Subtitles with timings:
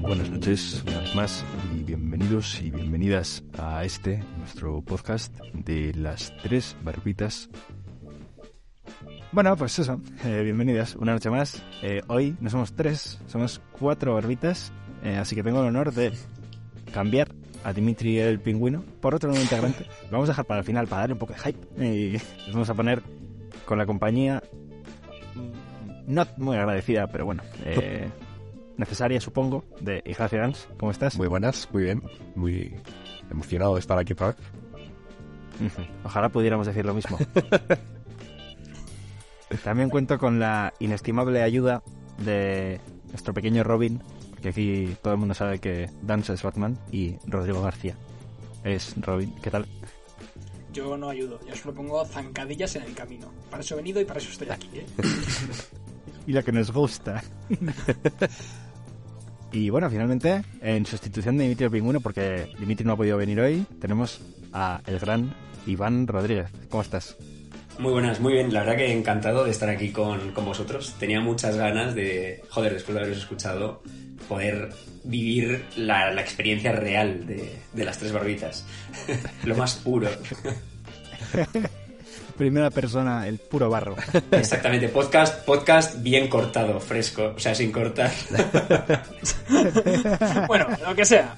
[0.00, 1.44] Buenas noches, una vez más,
[1.74, 7.48] y bienvenidos y bienvenidas a este, nuestro podcast de las tres barbitas.
[9.32, 11.62] Bueno, pues eso, eh, bienvenidas una noche más.
[11.82, 14.72] Eh, hoy no somos tres, somos cuatro barbitas,
[15.02, 16.12] eh, así que tengo el honor de
[16.92, 17.28] cambiar
[17.64, 19.86] a Dimitri el pingüino por otro nuevo integrante.
[20.10, 22.12] Vamos a dejar para el final, para darle un poco de hype, y
[22.46, 23.02] nos vamos a poner
[23.64, 24.42] con la compañía
[26.06, 28.08] no muy agradecida, pero bueno, eh,
[28.76, 30.68] necesaria supongo, de Ignacio Gans.
[30.78, 31.16] ¿Cómo estás?
[31.16, 32.02] Muy buenas, muy bien,
[32.34, 32.74] muy
[33.30, 34.36] emocionado de estar aquí otra vez.
[36.04, 37.18] Ojalá pudiéramos decir lo mismo.
[39.64, 41.82] También cuento con la inestimable ayuda
[42.18, 47.16] de nuestro pequeño Robin, porque aquí todo el mundo sabe que Dance es Batman y
[47.26, 47.94] Rodrigo García
[48.64, 49.34] es Robin.
[49.42, 49.66] ¿Qué tal?
[50.72, 53.30] Yo no ayudo, yo solo pongo zancadillas en el camino.
[53.50, 54.86] Para eso he venido y para eso estoy aquí, ¿eh?
[56.26, 57.22] Y la que nos gusta.
[59.52, 63.40] y bueno, finalmente, en sustitución de Dimitri el Pingüino, porque Dimitri no ha podido venir
[63.40, 64.20] hoy, tenemos
[64.52, 65.34] a el gran
[65.66, 66.48] Iván Rodríguez.
[66.70, 67.16] ¿Cómo estás?
[67.78, 68.52] Muy buenas, muy bien.
[68.52, 70.94] La verdad que encantado de estar aquí con, con vosotros.
[70.98, 73.82] Tenía muchas ganas de, joder, después de haberos escuchado,
[74.28, 74.70] poder
[75.04, 78.64] vivir la, la experiencia real de, de las tres barbitas.
[79.44, 80.08] Lo más puro.
[82.36, 83.94] Primera persona, el puro barro.
[84.30, 88.10] Exactamente, podcast, podcast bien cortado, fresco, o sea, sin cortar.
[90.48, 91.36] Bueno, lo que sea.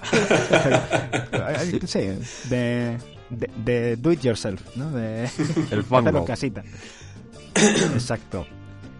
[1.86, 2.10] sí,
[2.48, 2.96] de,
[3.34, 4.90] de, de do it yourself, ¿no?
[4.90, 5.24] De
[5.70, 6.62] El hacerlo en casita.
[7.54, 8.46] Exacto.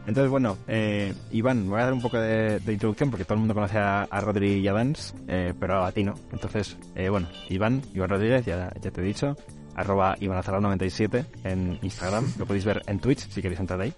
[0.07, 3.41] Entonces, bueno, eh, Iván, voy a dar un poco de, de introducción porque todo el
[3.41, 6.15] mundo conoce a, a Rodri y a Dance, eh, pero a ti no.
[6.31, 9.35] Entonces, eh, bueno, Iván, Iván Rodríguez, ya, ya te he dicho,
[9.75, 13.95] arroba Ivanazarán97 en Instagram, lo podéis ver en Twitch si queréis entrar ahí.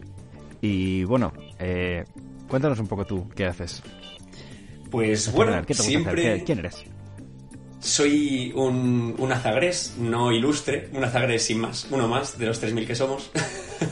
[0.60, 2.04] Y bueno, eh,
[2.48, 3.82] cuéntanos un poco tú, ¿qué haces?
[4.92, 5.90] Pues bueno, ¿Qué te gusta hacer?
[5.90, 6.84] siempre ¿Qué- ¿Quién eres?
[7.86, 12.86] Soy un, un azagrés, no ilustre, un azagrés sin más, uno más de los 3.000
[12.86, 13.30] que somos.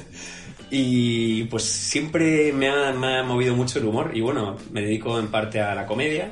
[0.70, 5.18] y pues siempre me ha, me ha movido mucho el humor y bueno, me dedico
[5.18, 6.30] en parte a la comedia.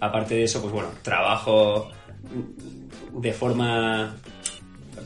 [0.00, 1.90] Aparte de eso, pues bueno, trabajo
[3.12, 4.16] de forma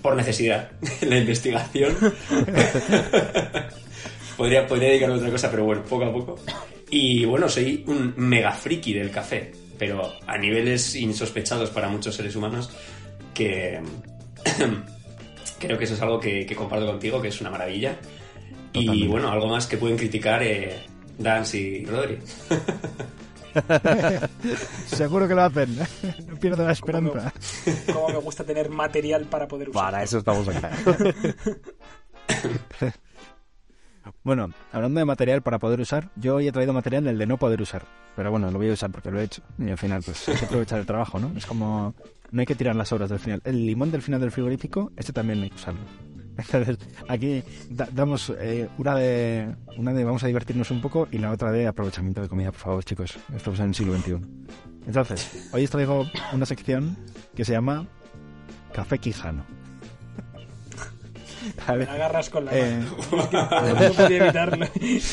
[0.02, 0.70] por necesidad
[1.00, 1.96] la investigación.
[4.36, 6.38] podría, podría dedicarme a otra cosa, pero bueno, poco a poco.
[6.90, 12.36] Y bueno, soy un mega friki del café, pero a niveles insospechados para muchos seres
[12.36, 12.70] humanos
[13.34, 13.80] que
[15.58, 17.96] creo que eso es algo que, que comparto contigo, que es una maravilla.
[18.72, 20.78] Y bueno, algo más que pueden criticar eh,
[21.18, 22.18] Dance y Rodri.
[24.86, 25.76] Seguro que lo hacen,
[26.28, 27.10] no pierdo la Como me,
[27.92, 29.84] como me gusta tener material para poder usar.
[29.84, 30.66] Para eso estamos aquí.
[34.24, 37.36] Bueno, hablando de material para poder usar, yo hoy he traído material del de no
[37.38, 37.84] poder usar.
[38.16, 39.42] Pero bueno, lo voy a usar porque lo he hecho.
[39.58, 41.32] Y al final, pues hay que aprovechar el trabajo, ¿no?
[41.36, 41.94] Es como.
[42.30, 43.40] No hay que tirar las obras del final.
[43.44, 45.80] El limón del final del frigorífico, este también hay que usarlo.
[46.38, 49.54] Entonces, aquí da- damos eh, una de.
[49.76, 52.60] Una de vamos a divertirnos un poco y la otra de aprovechamiento de comida, por
[52.60, 53.16] favor, chicos.
[53.34, 54.16] Estamos en el siglo XXI.
[54.86, 56.96] Entonces, hoy os traigo una sección
[57.34, 57.86] que se llama
[58.72, 59.44] Café Quijano.
[61.56, 61.84] Me ¿Vale?
[61.86, 62.78] la agarras con la Eh,
[63.10, 63.78] mano.
[63.80, 64.66] No podía evitarlo.
[64.82, 65.08] Es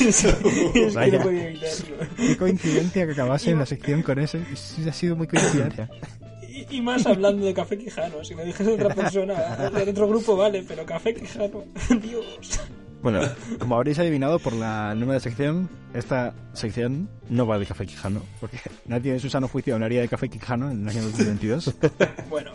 [0.96, 1.96] que no podía evitarlo.
[2.16, 4.40] Qué coincidencia que acabase en la sección con ese.
[4.88, 5.88] Ha sido muy coincidencia.
[6.48, 8.24] Y, y más hablando de café quijano.
[8.24, 9.34] Si me dijese otra persona
[9.70, 11.64] de otro grupo, vale, pero café quijano.
[12.02, 12.60] Dios.
[13.06, 13.20] Bueno,
[13.60, 18.20] como habréis adivinado por la número de sección, esta sección no va de café quijano,
[18.40, 21.72] porque nadie en su sano juicio hablaría de café quijano en el año 2022.
[22.28, 22.50] Bueno,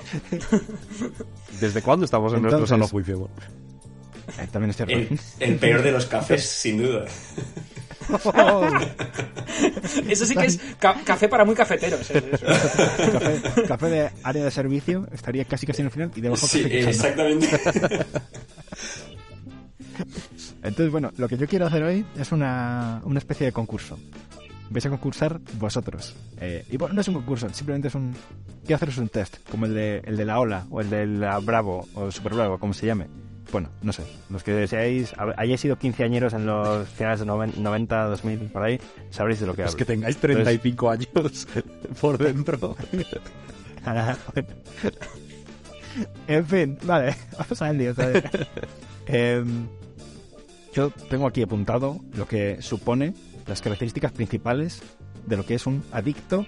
[1.62, 3.20] ¿Desde cuándo estamos en nuestro Entonces- sano juicio?
[3.20, 3.34] Bueno,
[4.40, 4.94] Eh, también es cierto.
[4.94, 7.06] El, el peor de los cafés, sin duda.
[10.10, 12.12] eso sí que es ca- café para muy cafeteros.
[12.12, 12.46] Eso.
[13.14, 16.62] café, café de área de servicio estaría casi casi en el final y debajo Sí,
[16.62, 17.48] café exactamente.
[20.64, 23.98] Entonces, bueno, lo que yo quiero hacer hoy es una, una especie de concurso.
[24.70, 26.16] Vais a concursar vosotros.
[26.40, 28.14] Eh, y bueno, no es un concurso, simplemente es un...
[28.62, 31.40] Quiero haceros un test, como el de, el de la Ola, o el de la
[31.40, 33.08] Bravo, o Super Bravo, como se llame.
[33.52, 37.54] Bueno, no sé, los que seáis, hab- hayáis sido quinceañeros en los finales de noven-
[37.58, 38.80] 90, 2000, por ahí,
[39.10, 39.78] sabréis de lo que es hablo.
[39.78, 41.08] que tengáis 35 años
[42.00, 42.78] por dentro.
[46.28, 47.94] En fin, vale, vamos al lío.
[47.94, 48.24] ¿sabes?
[50.74, 53.14] Yo tengo aquí apuntado lo que supone
[53.48, 54.82] las características principales
[55.26, 56.46] de lo que es un adicto,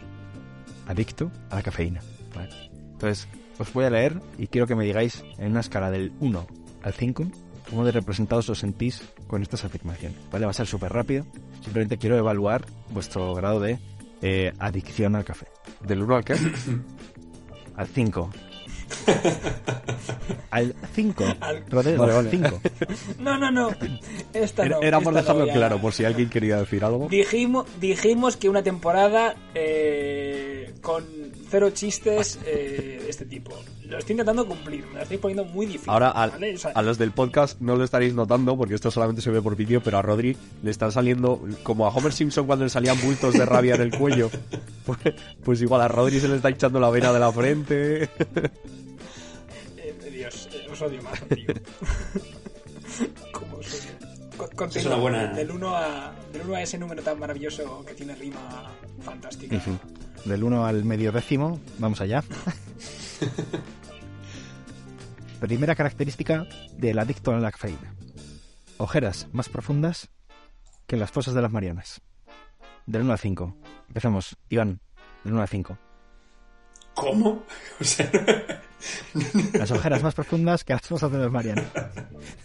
[0.87, 2.01] adicto a la cafeína.
[2.35, 2.49] ¿vale?
[2.93, 3.27] Entonces,
[3.57, 6.47] os voy a leer y quiero que me digáis en una escala del 1
[6.83, 7.27] al 5
[7.69, 10.17] ¿Cómo de representados os sentís con estas afirmaciones?
[10.31, 11.25] Vale, va a ser súper rápido.
[11.63, 13.79] Simplemente quiero evaluar vuestro grado de
[14.21, 15.47] eh, adicción al café.
[15.81, 16.35] ¿Del 1 al qué?
[17.75, 18.29] Al 5.
[20.51, 21.23] Al 5.
[21.39, 22.29] Al- Rodrigo, Vale, al vale.
[22.31, 22.61] 5.
[23.19, 23.69] No, no, no.
[24.33, 27.07] Esta Era, no, era por no, dejarlo claro, por si alguien quería decir algo.
[27.09, 31.03] Dijimos, dijimos que una temporada eh, con
[31.49, 33.51] cero chistes eh, de este tipo.
[33.87, 35.89] Lo estoy intentando cumplir, me lo estoy poniendo muy difícil.
[35.89, 36.55] Ahora, al- ¿vale?
[36.55, 39.41] O sea, a los del podcast no lo estaréis notando porque esto solamente se ve
[39.41, 42.99] por vídeo, pero a Rodri le están saliendo, como a Homer Simpson cuando le salían
[43.01, 44.29] bultos de rabia en el cuello,
[44.85, 44.99] pues,
[45.43, 48.09] pues igual a Rodri se le está echando la vena de la frente.
[50.85, 51.47] Odio más, tío.
[53.31, 53.91] ¿Cómo os odio?
[54.38, 57.83] Co- continúa, Es una buena- Del 1 a, del 1 a ese número tan maravilloso
[57.85, 58.71] que tiene rima
[59.01, 59.62] fantástica.
[60.25, 62.24] Del 1 al medio décimo, vamos allá.
[65.39, 66.47] Primera característica
[66.77, 67.94] del adicto a la cafeína.
[68.77, 70.09] Ojeras más profundas
[70.88, 72.01] que las fosas de las Marianas.
[72.86, 73.56] Del 1 al 5.
[73.89, 74.79] Empezamos, Iván,
[75.24, 75.77] del 1 al 5.
[76.93, 77.43] ¿Cómo?
[77.79, 78.09] O sea,
[79.53, 80.81] Las ojeras más profundas que las
[81.21, 81.65] las Marianas.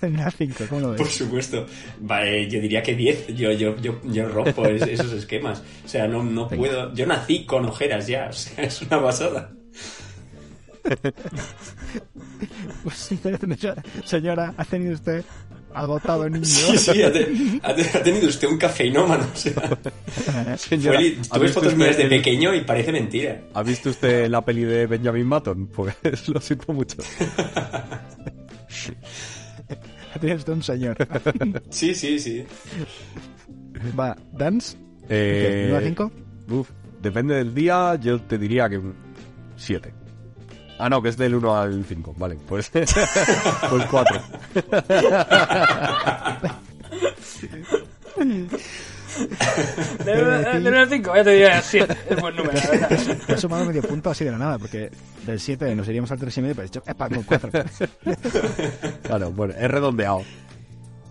[0.00, 1.16] Del 1 al 5, ¿cómo lo por ves?
[1.16, 1.66] supuesto.
[1.98, 3.26] Vale, yo diría que 10.
[3.34, 5.62] Yo, yo, yo, yo rompo es- esos esquemas.
[5.84, 6.94] O sea, no, no puedo.
[6.94, 8.28] Yo nací con ojeras ya.
[8.28, 9.50] O sea, es una pasada.
[12.84, 15.24] Pues, señora, señora, ha tenido usted
[15.80, 16.44] adoptado niño.
[16.44, 17.28] Sí, sí, ha, te-
[17.62, 19.24] ha te- ha tenido usted un cafeinómano.
[19.32, 22.54] O sea, Señora, fue li- ¿ha tú ves visto fotos usted mías de el- pequeño
[22.54, 23.42] y parece mentira.
[23.54, 25.66] ¿Ha visto usted la peli de Benjamin Button?
[25.74, 26.96] Pues lo siento mucho.
[30.14, 30.96] Ha tenido usted un señor.
[31.70, 32.44] Sí, sí, sí.
[33.98, 34.76] Va, Dance,
[35.08, 36.12] Eh, ¿del 1 al 5?
[36.50, 36.70] Uf,
[37.00, 38.94] depende del día, yo te diría que un
[39.56, 39.92] 7.
[40.78, 42.14] Ah, no, que es del 1 al 5.
[42.16, 42.94] Vale, pues, pues
[43.90, 44.22] 4.
[50.04, 51.96] Del 1 al 5, ya te diría 7.
[52.10, 53.18] Es buen número, la verdad.
[53.26, 54.90] Te he sumado medio punto así de la nada, porque
[55.26, 57.50] del 7 nos iríamos al 3,5, pero he dicho, epa, con 4.
[59.02, 60.22] Claro, bueno, es redondeado.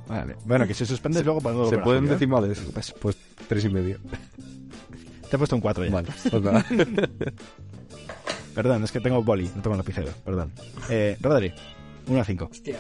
[0.08, 0.36] Vale.
[0.46, 2.62] Bueno, que si suspendes luego podemos ¿Se pueden decimales?
[2.74, 3.18] Pues, pues
[3.50, 4.00] 3 y medio.
[5.30, 5.92] Te he puesto un 4 ya.
[5.92, 6.66] Vale, pues nada.
[8.58, 10.52] Perdón, es que tengo boli, no tengo lapicero, perdón.
[10.90, 11.54] Eh, Rodri,
[12.08, 12.50] 1 a 5.
[12.52, 12.80] Hostia.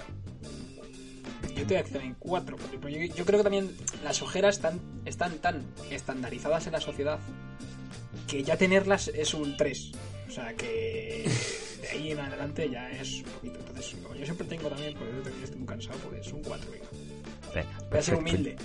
[1.50, 2.58] Yo te voy a decir también 4.
[2.82, 3.70] Porque yo, yo creo que también
[4.04, 7.20] las ojeras están, están tan estandarizadas en la sociedad
[8.28, 9.92] que ya tenerlas es un 3.
[10.28, 11.30] O sea que
[11.84, 13.60] de ahí en adelante ya es un poquito.
[13.60, 16.72] Entonces, como yo siempre tengo también, por eso que estoy muy cansado, pues un 4,
[16.72, 16.86] venga.
[17.54, 18.18] Venga, Voy a ser perfecto.
[18.18, 18.56] humilde.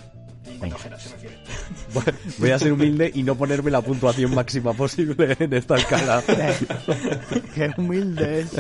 [0.46, 0.74] En cuanto Venga.
[0.74, 1.36] a ojeras se refiere.
[2.38, 6.22] Voy a ser humilde y no ponerme la puntuación máxima posible en esta escala.
[7.54, 8.50] Qué humildes.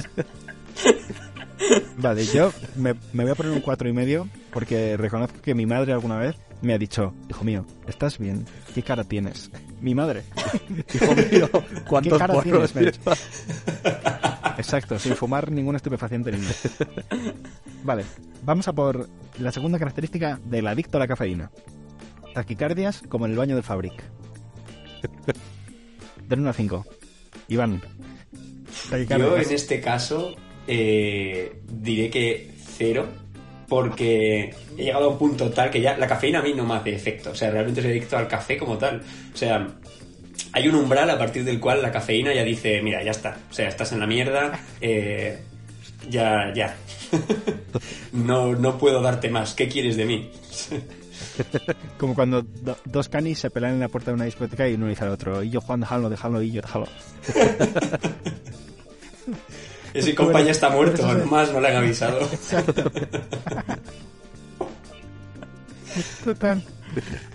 [1.96, 5.66] Vale, yo me, me voy a poner un cuatro y medio porque reconozco que mi
[5.66, 8.46] madre alguna vez me ha dicho, hijo mío, ¿estás bien?
[8.74, 9.50] ¿Qué cara tienes?
[9.82, 10.22] Mi madre.
[10.94, 11.50] Hijo mío,
[11.88, 12.98] ¿cuántos cara porros tienes, Merch?
[13.00, 14.56] llevas?
[14.56, 16.48] Exacto, sin fumar ningún estupefaciente niño.
[17.82, 18.04] Vale,
[18.44, 19.08] vamos a por
[19.40, 21.50] la segunda característica del adicto a la cafeína.
[22.32, 24.04] Taquicardias como en el baño del Fabric.
[26.28, 26.86] Del 1 a 5.
[27.48, 27.82] Iván.
[29.08, 30.36] Yo en este caso
[30.68, 33.08] eh, diré que cero,
[33.72, 36.74] porque he llegado a un punto tal que ya la cafeína a mí no me
[36.74, 37.30] hace efecto.
[37.30, 39.00] O sea, realmente soy adicto al café como tal.
[39.32, 39.66] O sea,
[40.52, 43.38] hay un umbral a partir del cual la cafeína ya dice, mira, ya está.
[43.50, 45.38] O sea, estás en la mierda, eh,
[46.10, 46.76] ya, ya.
[48.12, 49.54] no, no puedo darte más.
[49.54, 50.30] ¿Qué quieres de mí?
[51.96, 54.88] Como cuando do- dos canis se pelean en la puerta de una discoteca y uno
[54.88, 56.88] dice al otro, y yo Juan, déjalo, déjalo, y yo déjalo.
[59.94, 62.18] Ese compa ya está muerto, nomás no le han avisado.
[66.24, 66.62] Total.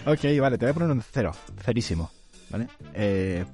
[0.06, 1.32] Ok, vale, te voy a poner un cero.
[1.64, 2.10] Cerísimo.
[2.50, 2.68] ¿Vale?
[2.94, 3.46] Eh,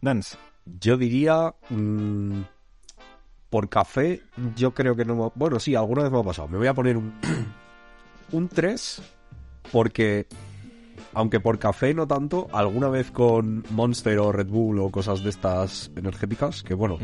[0.00, 0.36] Dance.
[0.80, 1.54] Yo diría.
[1.70, 2.40] mm,
[3.50, 4.22] por café,
[4.56, 5.14] yo creo que no.
[5.16, 6.48] me- Bueno, sí, alguna vez me ha pasado.
[6.48, 7.12] Me voy a poner un.
[8.32, 9.02] un 3.
[9.70, 10.26] Porque.
[11.16, 15.30] Aunque por café no tanto, alguna vez con Monster o Red Bull o cosas de
[15.30, 16.98] estas energéticas, que bueno,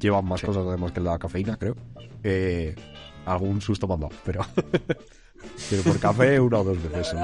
[0.00, 1.76] llevan más cosas además que la cafeína, creo.
[2.24, 2.74] eh,
[3.24, 4.44] algún susto dado, pero.
[5.70, 7.14] pero por café, una o dos veces.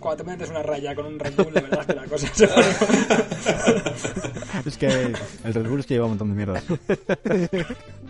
[0.00, 2.48] cuando te metes una raya con un Red Bull, de verdad que la cosa se.
[4.66, 6.60] Es que el Red Bull es que lleva un montón de mierda.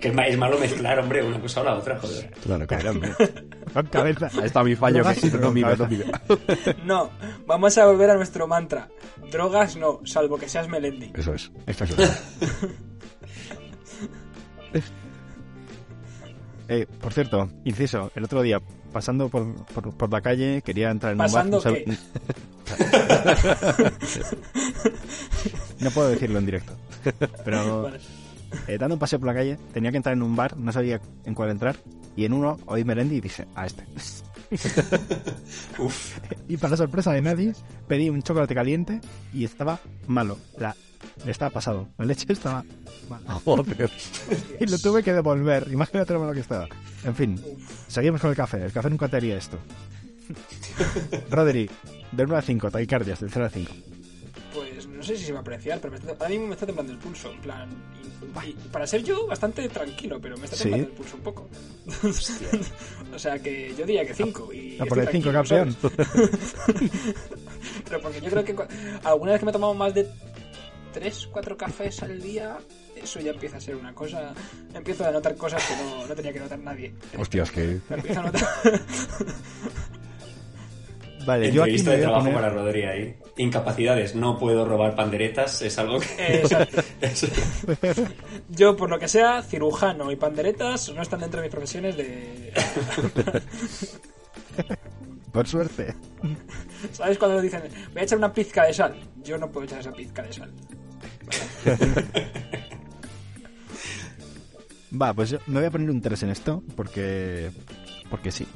[0.00, 2.30] Que es ma- es malo mezclar, hombre, una cosa o la otra, joder.
[2.42, 3.00] Claro, claro.
[3.74, 4.30] Con cabeza.
[4.38, 5.88] Ahí está mi fallo, que no mire, no.
[6.84, 7.10] No,
[7.46, 8.88] vamos a volver a nuestro mantra.
[9.30, 11.10] Drogas no, salvo que seas Melendi.
[11.14, 11.50] Eso es.
[11.66, 12.02] Exacto.
[16.70, 18.60] Eh, por cierto, inciso, el otro día,
[18.92, 21.72] pasando por, por, por la calle, quería entrar en ¿Pasando un bar.
[21.72, 21.96] qué?
[25.84, 26.74] no puedo decirlo en directo.
[27.42, 27.98] Pero Vale.
[28.66, 31.00] Eh, dando un paseo por la calle, tenía que entrar en un bar, no sabía
[31.24, 31.76] en cuál entrar,
[32.16, 33.84] y en uno oí Melendi y dije, a este.
[35.78, 37.54] Uf, Y para sorpresa de nadie,
[37.86, 39.00] pedí un chocolate caliente
[39.32, 40.38] y estaba malo.
[40.58, 40.74] La,
[41.26, 41.88] estaba pasado.
[41.98, 42.64] La leche estaba
[43.08, 43.34] mala.
[43.44, 43.90] Joder.
[44.60, 45.68] Y lo tuve que devolver.
[45.70, 46.66] Imagínate lo malo que estaba.
[47.04, 47.40] En fin,
[47.88, 48.64] seguimos con el café.
[48.64, 49.58] El café nunca te haría esto.
[51.30, 51.70] Rodri,
[52.12, 53.72] del 1 a 5, taquicardias, del 0 a 5.
[54.98, 56.92] No sé si se va a apreciar, pero me está, ahora mismo me está temblando
[56.92, 57.30] el pulso.
[57.32, 57.68] En plan,
[58.44, 60.64] y- y para ser yo, bastante tranquilo, pero me está Sí.
[60.64, 61.48] temblando el pulso un poco.
[63.14, 64.52] o sea que yo diría que 5.
[64.52, 65.76] Y A por estoy el 5, tranquilo, campeón.
[67.88, 68.56] pero porque yo creo que
[69.04, 70.08] alguna vez que me he tomado más de
[70.92, 72.58] 3, 4 cafés al día,
[72.96, 74.34] eso ya empieza a ser una cosa.
[74.74, 76.92] Empiezo a notar cosas que no, no tenía que notar nadie.
[77.16, 77.78] Hostias, que...
[77.90, 78.48] Empiezo a notar.
[81.28, 82.40] Vale, yo aquí me de trabajo poner...
[82.40, 83.14] para Rodri ahí.
[83.36, 86.06] Incapacidades, no puedo robar panderetas, es algo que...
[86.40, 86.82] Exacto.
[88.48, 92.50] Yo, por lo que sea, cirujano y panderetas no están dentro de mis profesiones de.
[95.30, 95.94] Por suerte.
[96.92, 98.94] ¿Sabes cuando dicen, voy a echar una pizca de sal?
[99.22, 100.50] Yo no puedo echar esa pizca de sal.
[104.98, 107.50] Va, pues yo me voy a poner un 3 en esto porque
[108.10, 108.46] porque sí.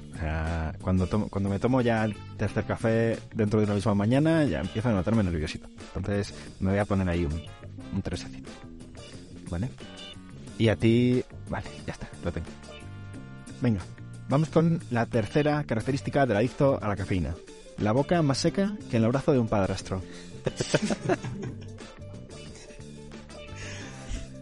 [0.80, 4.88] Cuando, cuando me tomo ya el tercer café dentro de una misma mañana, ya empiezo
[4.88, 5.68] a notarme nerviosito.
[5.94, 7.42] Entonces me voy a poner ahí un,
[7.94, 8.26] un 3
[9.50, 9.68] ¿Vale?
[10.58, 11.22] Y a ti...
[11.48, 12.46] Vale, ya está, lo tengo.
[13.60, 13.80] Venga,
[14.28, 17.34] vamos con la tercera característica del adicto a la cafeína.
[17.78, 20.02] La boca más seca que en el brazo de un padrastro.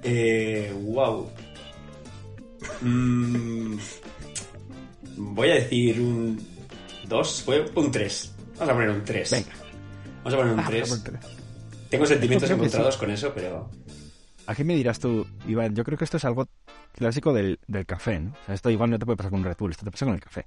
[0.02, 1.31] Eh, wow.
[2.81, 3.76] Mm,
[5.17, 6.40] voy a decir un
[7.09, 8.35] 2, un 3.
[8.59, 9.31] Vamos a poner un 3.
[9.31, 9.52] Venga.
[10.19, 10.88] Vamos a poner un Ah, 3.
[10.88, 11.26] por tres.
[11.88, 13.00] Tengo sentimientos encontrados sí.
[13.00, 13.71] con eso, pero...
[14.47, 15.75] ¿A qué me dirás tú, Iván?
[15.75, 16.49] Yo creo que esto es algo
[16.93, 18.31] clásico del, del café, ¿no?
[18.31, 20.05] O sea, esto igual no te puede pasar con un Red Bull, esto te pasa
[20.07, 20.47] con el café.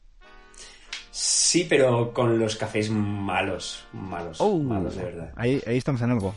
[1.12, 3.86] Sí, pero con los cafés malos.
[3.94, 4.42] Malos.
[4.42, 5.32] malos, de verdad.
[5.36, 6.34] Ahí, ahí estamos en algo.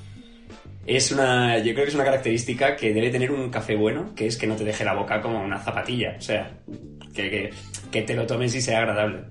[0.86, 4.26] Es una, yo creo que es una característica que debe tener un café bueno, que
[4.26, 6.16] es que no te deje la boca como una zapatilla.
[6.18, 6.58] O sea,
[7.16, 7.50] que, que,
[7.90, 9.24] que te lo tomes y sea agradable,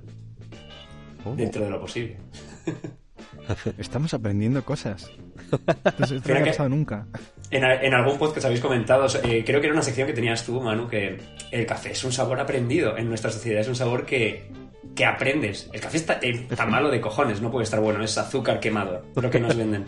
[1.23, 1.33] Oh.
[1.35, 2.17] dentro de lo posible.
[3.77, 5.09] Estamos aprendiendo cosas.
[5.99, 7.05] Esto, esto no ha pasado nunca.
[7.51, 10.59] En, en algún podcast habéis comentado, eh, creo que era una sección que tenías tú,
[10.59, 11.17] Manu, que
[11.51, 14.49] el café es un sabor aprendido en nuestra sociedad, es un sabor que,
[14.95, 15.69] que aprendes.
[15.71, 19.29] El café está, está malo de cojones, no puede estar bueno, es azúcar quemado, lo
[19.29, 19.85] que nos venden.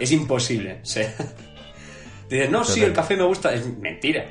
[0.00, 0.80] Es imposible.
[0.82, 1.14] O sea,
[2.36, 3.52] dices, no, sí, el café me gusta.
[3.54, 4.24] Es mentira.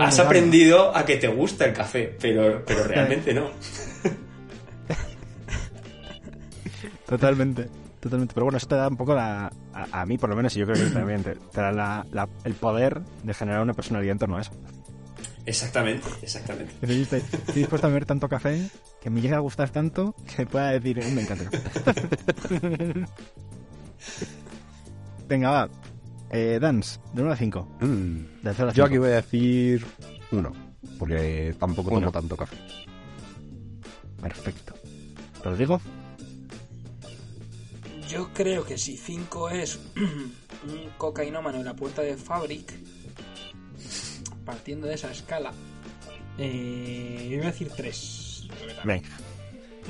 [0.00, 3.50] Has aprendido a que te gusta el café, pero, pero realmente no.
[7.06, 7.68] Totalmente.
[8.00, 8.34] Totalmente.
[8.34, 9.50] Pero bueno, esto te da un poco la...
[9.72, 12.06] A, a mí, por lo menos, y yo creo que también te, te da la-
[12.12, 14.52] la- el poder de generar una personalidad en torno a eso.
[15.46, 16.72] Exactamente, exactamente.
[16.82, 18.68] Estoy, estoy dispuesto a beber tanto café
[19.00, 21.50] que me llega a gustar tanto que pueda decir, "Eh, me encanta el
[21.84, 23.06] café".
[25.26, 25.68] Venga, va.
[26.30, 27.68] Eh, Dance, de 1 a 5.
[27.80, 28.16] Mm.
[28.42, 28.72] De 0 a 5.
[28.72, 29.84] Yo aquí voy a decir
[30.30, 30.52] uno,
[30.98, 32.12] porque tampoco tomo Uno.
[32.12, 32.56] tanto café.
[34.20, 34.74] Perfecto.
[35.42, 35.80] ¿Te lo digo?
[38.08, 42.74] Yo creo que si 5 es un cocainómano en la puerta de Fabric,
[44.44, 45.52] partiendo de esa escala,
[46.38, 48.48] eh, yo voy a decir 3.
[48.84, 49.08] Venga,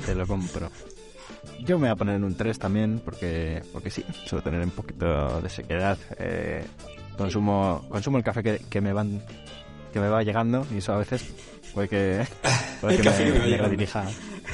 [0.05, 0.69] te lo compro.
[1.65, 4.71] Yo me voy a poner en un 3 también, porque, porque sí, suelo tener un
[4.71, 5.97] poquito de sequedad.
[6.17, 6.63] Eh,
[7.17, 9.21] consumo, consumo el café que, que me van
[9.93, 11.23] que me va llegando y eso a veces
[11.73, 12.23] puede que,
[12.79, 14.05] puede El que café me, que me redirija.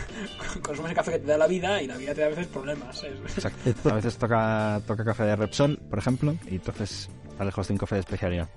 [0.62, 2.48] Consumes el café que te da la vida y la vida te da a veces
[2.48, 3.04] problemas.
[3.04, 3.90] es- Exacto.
[3.90, 7.78] A veces toca, toca café de Repsol, por ejemplo, y entonces está lejos de un
[7.78, 8.48] café de especialidad.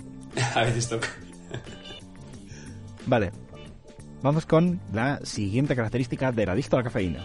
[0.54, 1.08] A veces toca.
[3.06, 3.30] Vale,
[4.22, 7.24] vamos con la siguiente característica del adicto a la cafeína.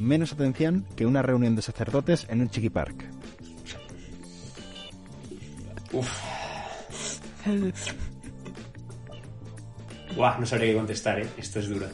[0.00, 3.04] Menos atención que una reunión de sacerdotes en un chiqui park.
[5.92, 6.08] Uf.
[10.16, 11.28] Buah, no sabría qué contestar, ¿eh?
[11.36, 11.86] Esto es duro.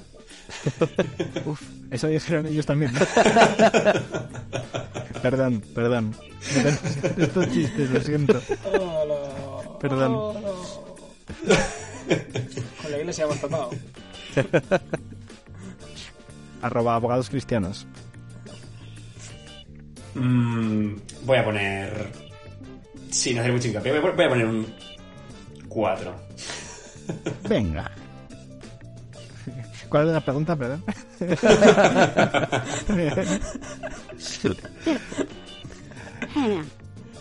[1.47, 1.61] Uf,
[1.91, 2.93] eso dijeron ellos también.
[2.93, 3.01] ¿no?
[5.23, 6.15] perdón, perdón.
[7.17, 8.41] Estos chistes, lo siento.
[8.73, 9.79] Hola.
[9.81, 10.13] Perdón.
[10.15, 10.41] Hola.
[12.83, 13.71] Con la iglesia hemos topado.
[16.63, 17.87] Arroba abogados cristianos.
[20.15, 20.95] Mm,
[21.25, 22.13] voy a poner.
[23.11, 24.67] Sin hacer mucho hincapié, voy a poner un
[25.69, 26.15] 4.
[27.49, 27.91] Venga.
[29.89, 30.83] ¿Cuál es la pregunta, perdón?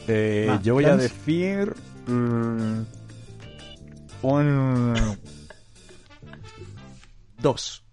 [0.08, 1.74] Eh, yo voy a decir.
[2.06, 2.82] mm,
[4.22, 5.18] un.
[7.40, 7.85] Dos.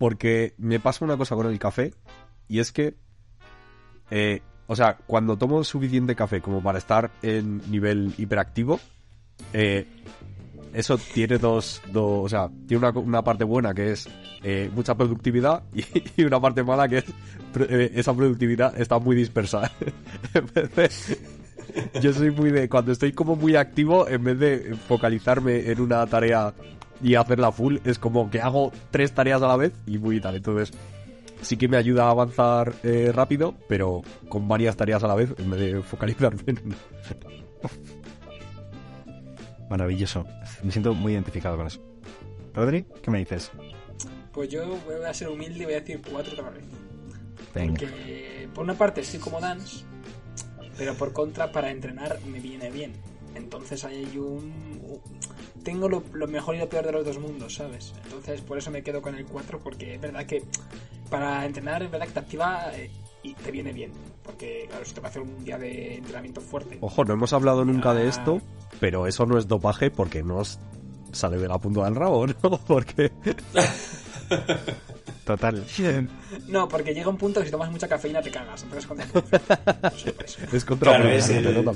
[0.00, 1.92] Porque me pasa una cosa con el café.
[2.48, 2.94] Y es que.
[4.10, 8.80] eh, o sea, cuando tomo suficiente café como para estar en nivel hiperactivo.
[9.52, 9.86] eh,
[10.72, 12.24] eso tiene dos, dos.
[12.24, 14.08] O sea, tiene una, una parte buena que es
[14.42, 15.64] eh, mucha productividad.
[16.16, 17.04] Y, una parte mala que es.
[17.94, 19.70] esa productividad está muy dispersa.
[22.00, 26.06] Yo soy muy de cuando estoy como muy activo en vez de focalizarme en una
[26.06, 26.54] tarea
[27.02, 30.36] y hacerla full es como que hago tres tareas a la vez y muy tal
[30.36, 30.72] entonces
[31.42, 35.34] sí que me ayuda a avanzar eh, rápido pero con varias tareas a la vez
[35.38, 36.76] en vez de focalizarme en una.
[39.70, 40.26] Maravilloso.
[40.64, 41.80] Me siento muy identificado con eso.
[42.52, 43.52] Rodri, ¿qué me dices?
[44.32, 46.64] Pues yo voy a ser humilde y voy a decir cuatro otra vez.
[47.54, 47.78] Venga.
[47.78, 49.84] Porque por una parte estoy como Dance,
[50.76, 52.92] pero por contra para entrenar me viene bien.
[53.36, 54.52] Entonces hay un...
[55.62, 57.92] Tengo lo, lo mejor y lo peor de los dos mundos, ¿sabes?
[58.04, 60.42] Entonces por eso me quedo con el 4 porque es verdad que
[61.10, 62.90] para entrenar es verdad que te activa eh,
[63.22, 63.92] y te viene bien.
[64.22, 66.78] Porque claro, si te va a hacer un día de entrenamiento fuerte.
[66.80, 68.08] ojo no hemos hablado nunca de Ah.
[68.08, 68.40] esto
[68.78, 70.42] pero eso no es dopaje porque no
[71.12, 72.34] sale de la punta del rabo no
[72.66, 73.10] porque
[75.24, 75.64] Total.
[76.48, 78.62] No, porque llega un punto que si tomas mucha cafeína te cagas.
[78.64, 78.88] Entonces
[80.52, 81.74] es contraproducente Claro,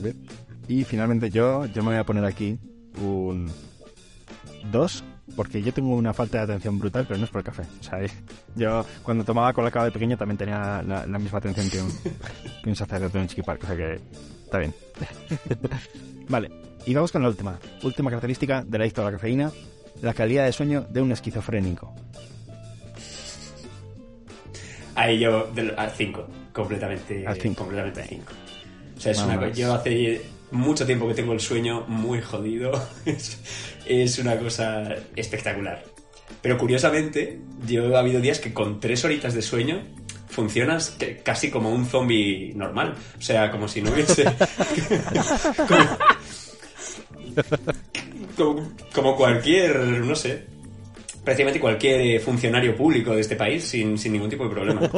[0.69, 2.59] Y finalmente yo, yo me voy a poner aquí
[3.01, 3.51] un
[4.71, 5.05] 2,
[5.37, 7.63] porque yo tengo una falta de atención brutal, pero no es por el café.
[7.81, 7.99] O sea,
[8.57, 11.91] yo cuando tomaba colacao de pequeño también tenía la, la misma atención que un,
[12.63, 14.01] que un sacerdote en un chiquipark, o sea que
[14.45, 14.75] está bien.
[16.29, 16.51] vale,
[16.87, 17.59] y vamos con la última.
[17.83, 19.51] Última característica del adicto a la cafeína,
[20.03, 21.95] la calidad de sueño de un esquizofrénico.
[24.97, 27.27] Ahí yo del- al 5, completamente.
[27.27, 27.65] Al cinco.
[27.65, 28.33] Completamente al 5.
[28.97, 29.37] O sea, es Vamos.
[29.37, 30.23] una, co- yo hace
[30.55, 32.73] mucho tiempo que tengo el sueño muy jodido.
[33.87, 34.83] Es, una cosa
[35.15, 35.85] espectacular.
[36.41, 39.83] Pero curiosamente, yo ha habido días que con tres horitas de sueño
[40.31, 42.95] funcionas casi como un zombie normal.
[43.19, 44.25] O sea, como si no hubiese.
[45.69, 45.87] como,
[48.55, 50.45] como- como cualquier, no sé,
[51.23, 54.81] prácticamente cualquier funcionario público de este país sin, sin ningún tipo de problema.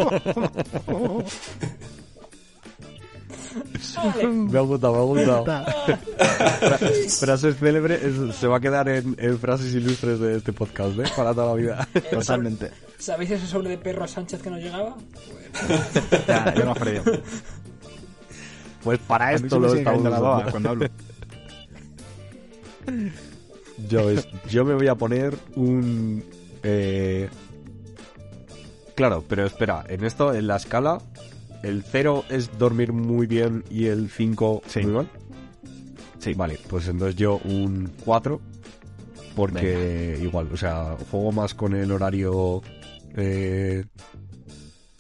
[4.25, 5.45] Me ha gustado, me ha gustado.
[5.45, 10.99] Fra- frases célebres es- se va a quedar en, en frases ilustres de este podcast,
[10.99, 11.05] ¿eh?
[11.17, 11.89] Para toda la vida.
[12.11, 12.71] Totalmente.
[12.99, 14.97] ¿Sabéis ese sobre de perro a Sánchez que nos llegaba?
[15.53, 17.05] Pues, Ya, ya me has perdido.
[18.83, 20.87] Pues para esto lo estamos la cuando hablo.
[23.89, 26.25] Yo, es- yo me voy a poner un...
[26.63, 27.29] eh,
[28.95, 30.99] Claro, pero espera, en esto, en la escala,
[31.63, 34.81] el 0 es dormir muy bien y el 5 Sí.
[34.81, 35.09] muy mal.
[36.19, 38.41] Sí, Vale, pues entonces yo un 4,
[39.37, 42.63] porque igual, o sea, juego más con el horario
[43.17, 43.85] eh,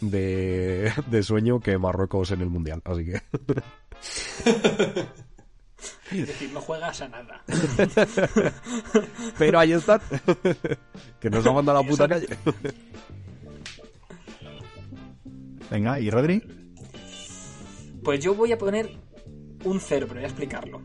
[0.01, 3.23] de, de sueño que Marruecos en el Mundial, así que...
[6.13, 7.43] es decir, no juegas a nada.
[9.39, 10.01] Pero ahí están,
[11.21, 12.29] que nos ha mandado a la puta calle.
[15.71, 16.43] Venga, ¿y Rodri?
[18.03, 18.91] Pues yo voy a poner
[19.65, 20.83] un cero, pero voy a explicarlo.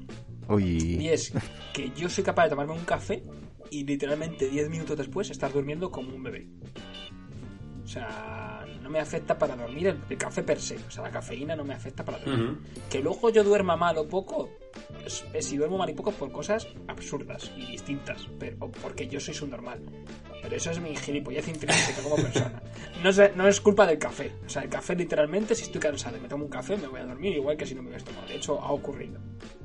[0.50, 1.32] Y Uy, es
[1.74, 3.24] que yo soy capaz de tomarme un café
[3.70, 6.48] y literalmente 10 minutos después estar durmiendo como un bebé.
[7.84, 8.51] O sea,
[8.82, 10.78] no me afecta para dormir el, el café per se.
[10.78, 12.50] O sea, la cafeína no me afecta para dormir.
[12.50, 12.58] Ujú.
[12.90, 14.50] Que luego yo duerma mal o poco,
[15.06, 19.08] es, es si duermo mal y poco por cosas absurdas y distintas, pero o porque
[19.08, 19.82] yo soy subnormal.
[20.42, 22.62] Pero eso es mi gilipollez intrínseca como persona.
[23.02, 24.32] No es, no es culpa del café.
[24.46, 27.00] O sea, el café literalmente, si estoy cansado y me tomo un café, me voy
[27.00, 28.28] a dormir igual que si no me hubiera tomado.
[28.28, 29.20] De hecho, ha ocurrido.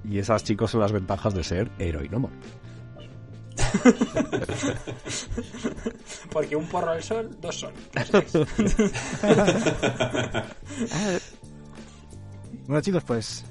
[0.08, 2.30] Y esas chicos son las ventajas de ser heroínomo.
[6.32, 7.72] Porque un porro al sol, dos son.
[12.66, 13.44] Bueno chicos, pues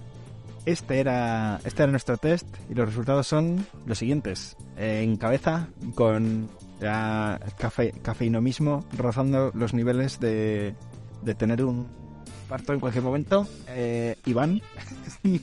[0.66, 4.58] este era, este era nuestro test y los resultados son los siguientes.
[4.76, 6.50] En cabeza, con
[6.82, 10.76] ya cafe, cafeíno mismo, rozando los niveles de,
[11.22, 11.88] de tener un
[12.48, 13.48] parto en cualquier momento.
[13.68, 14.62] Eh, Iván.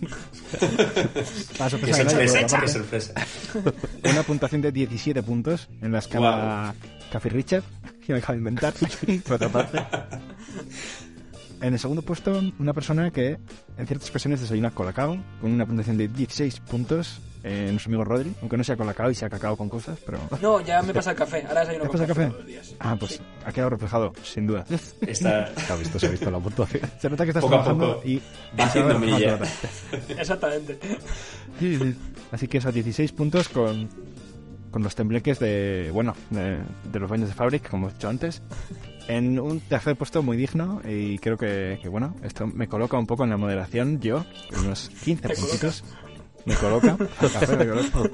[1.59, 3.15] Para Qué sorpresa de nadie, sorpresa, otra qué sorpresa.
[4.05, 6.75] una puntuación de 17 puntos en la escala
[7.11, 7.65] Café Richard,
[8.05, 8.75] que me acabo de inventar.
[9.25, 9.79] por otra parte.
[11.63, 13.39] En el segundo puesto, una persona que
[13.79, 17.21] en ciertas ocasiones desayuna colacao, con una puntuación de 16 puntos.
[17.45, 20.19] eh, nuestro amigo Rodri, aunque no sea cacao y sea cacao con cosas, pero...
[20.41, 21.45] No, ya me pasa el café.
[21.49, 22.31] Ahora desayuno ¿Te con pasa café, café?
[22.31, 22.75] todos los días.
[22.79, 23.21] Ah, pues Sí.
[23.45, 24.65] ha quedado reflejado, sin duda.
[25.01, 26.83] Está, Se ha visto, se ha visto la puntuación.
[27.01, 28.17] Se nota que estás Poco trabajando poco y...
[28.61, 29.47] va haciendo reflejando.
[30.19, 30.79] Exactamente.
[31.59, 31.97] Sí, sí.
[32.31, 33.89] Así que esos 16 puntos con,
[34.71, 36.59] con los tembleques de, bueno, de,
[36.93, 38.41] de los baños de Fabric, como he dicho antes.
[39.09, 43.07] En un tercer puesto muy digno y creo que, que, bueno, esto me coloca un
[43.07, 44.25] poco en la moderación yo,
[44.59, 45.85] unos 15 Te puntitos.
[46.45, 46.97] Me coloca.
[47.21, 48.11] Café me coloca.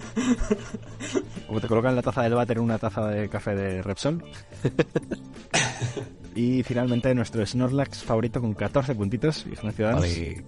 [1.46, 4.22] Como te colocan la taza del váter en una taza de café de Repsol.
[6.34, 10.02] Y finalmente nuestro Snorlax favorito con 14 puntitos, Ignacio Ciudadanos.
[10.02, 10.44] Vale.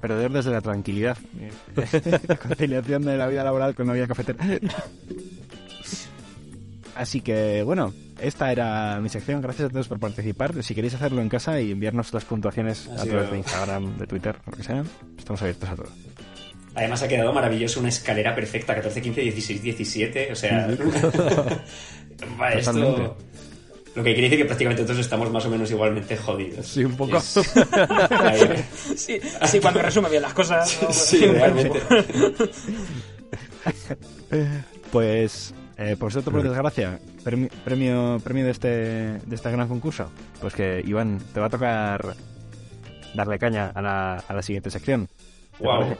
[0.00, 1.16] Perdedor desde la tranquilidad.
[2.42, 4.44] Conciliación de la vida laboral con la vida cafetera.
[6.94, 9.40] Así que, bueno, esta era mi sección.
[9.40, 10.62] Gracias a todos por participar.
[10.62, 14.36] Si queréis hacerlo en casa y enviarnos las puntuaciones a través de Instagram, de Twitter,
[14.46, 14.84] lo que sea,
[15.18, 15.88] estamos abiertos a todo.
[16.76, 20.68] Además ha quedado maravilloso una escalera perfecta, 14, 15, 16, 17, o sea...
[22.40, 23.16] va, esto...
[23.94, 26.66] Lo que quiere decir que prácticamente todos estamos más o menos igualmente jodidos.
[26.66, 27.16] Sí, un poco.
[27.16, 27.38] Es-.
[28.96, 30.80] Sí, sí, cuando resume bien las cosas.
[30.82, 30.92] ¿no?
[30.92, 31.80] Sí, realmente.
[34.90, 40.10] Pues, eh, por suerte, por desgracia, premi- premio, premio de este, de este gran concurso,
[40.40, 42.14] pues que, Iván, te va a tocar
[43.14, 45.08] darle caña a la, a la siguiente sección.
[45.58, 45.96] ¿Te Wow.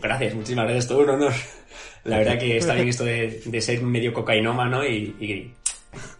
[0.00, 1.32] gracias, muchísimas gracias, todo un honor.
[2.04, 5.52] La verdad que está bien esto de, de ser medio cocainómano y, y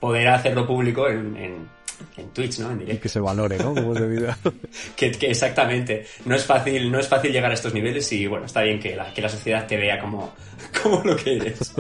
[0.01, 1.69] poder hacerlo público en, en,
[2.17, 2.71] en Twitch, ¿no?
[2.73, 3.03] En Y directo.
[3.03, 3.73] que se valore, ¿no?
[3.75, 4.35] Como es debido.
[4.97, 6.05] Que, que exactamente.
[6.25, 8.97] No es fácil, no es fácil llegar a estos niveles y bueno, está bien que
[8.97, 10.35] la, que la sociedad te vea como,
[10.83, 11.73] como lo que eres.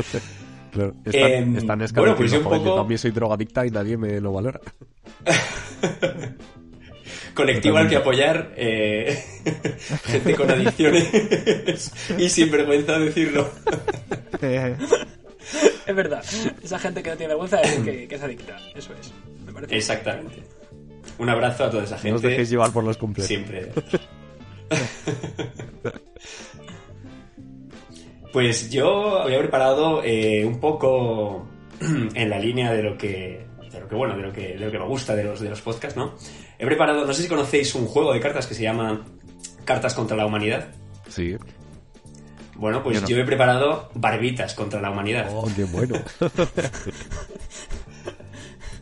[0.76, 3.96] Claro, están, Em, están bueno, pues yo un poco- yo también soy drogadicta y nadie
[3.96, 4.60] me lo valora.
[7.34, 9.22] Colectivo al que apoyar, eh,
[10.04, 13.50] gente con adicciones y sin vergüenza decirlo.
[14.40, 14.74] Eh,
[15.86, 16.24] Es verdad.
[16.62, 18.56] Esa gente que no tiene vergüenza de decir que, que es adicta.
[18.74, 19.12] Eso es.
[19.44, 19.76] Me parece.
[19.76, 20.42] Exactamente.
[21.18, 22.28] Un abrazo a toda esa No os gente.
[22.28, 23.28] dejéis llevar por los cumpleaños.
[23.28, 23.70] Siempre.
[28.36, 31.48] Pues yo había preparado eh, un poco
[31.80, 34.70] en la línea de lo que, de lo que bueno, de lo que, de lo
[34.70, 36.16] que me gusta de los de los podcasts, ¿no?
[36.58, 39.06] He preparado, no sé si conocéis un juego de cartas que se llama
[39.64, 40.68] Cartas contra la humanidad.
[41.08, 41.34] Sí.
[42.56, 43.08] Bueno, pues Yo no.
[43.08, 45.30] yo he preparado Barbitas contra la humanidad.
[45.32, 45.94] Oh, qué bueno.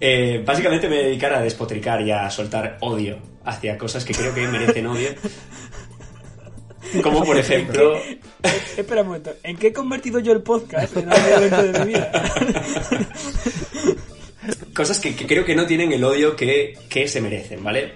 [0.00, 4.12] Eh, básicamente me voy a dedicar a despotricar y a soltar odio hacia cosas que
[4.12, 5.10] creo que merecen odio.
[7.02, 8.00] Como por ejemplo...
[8.76, 9.32] Espera un momento.
[9.42, 12.12] ¿En qué he convertido yo el podcast en algún momento de mi vida?
[14.74, 17.92] cosas que, que creo que no tienen el odio que, que se merecen, ¿vale?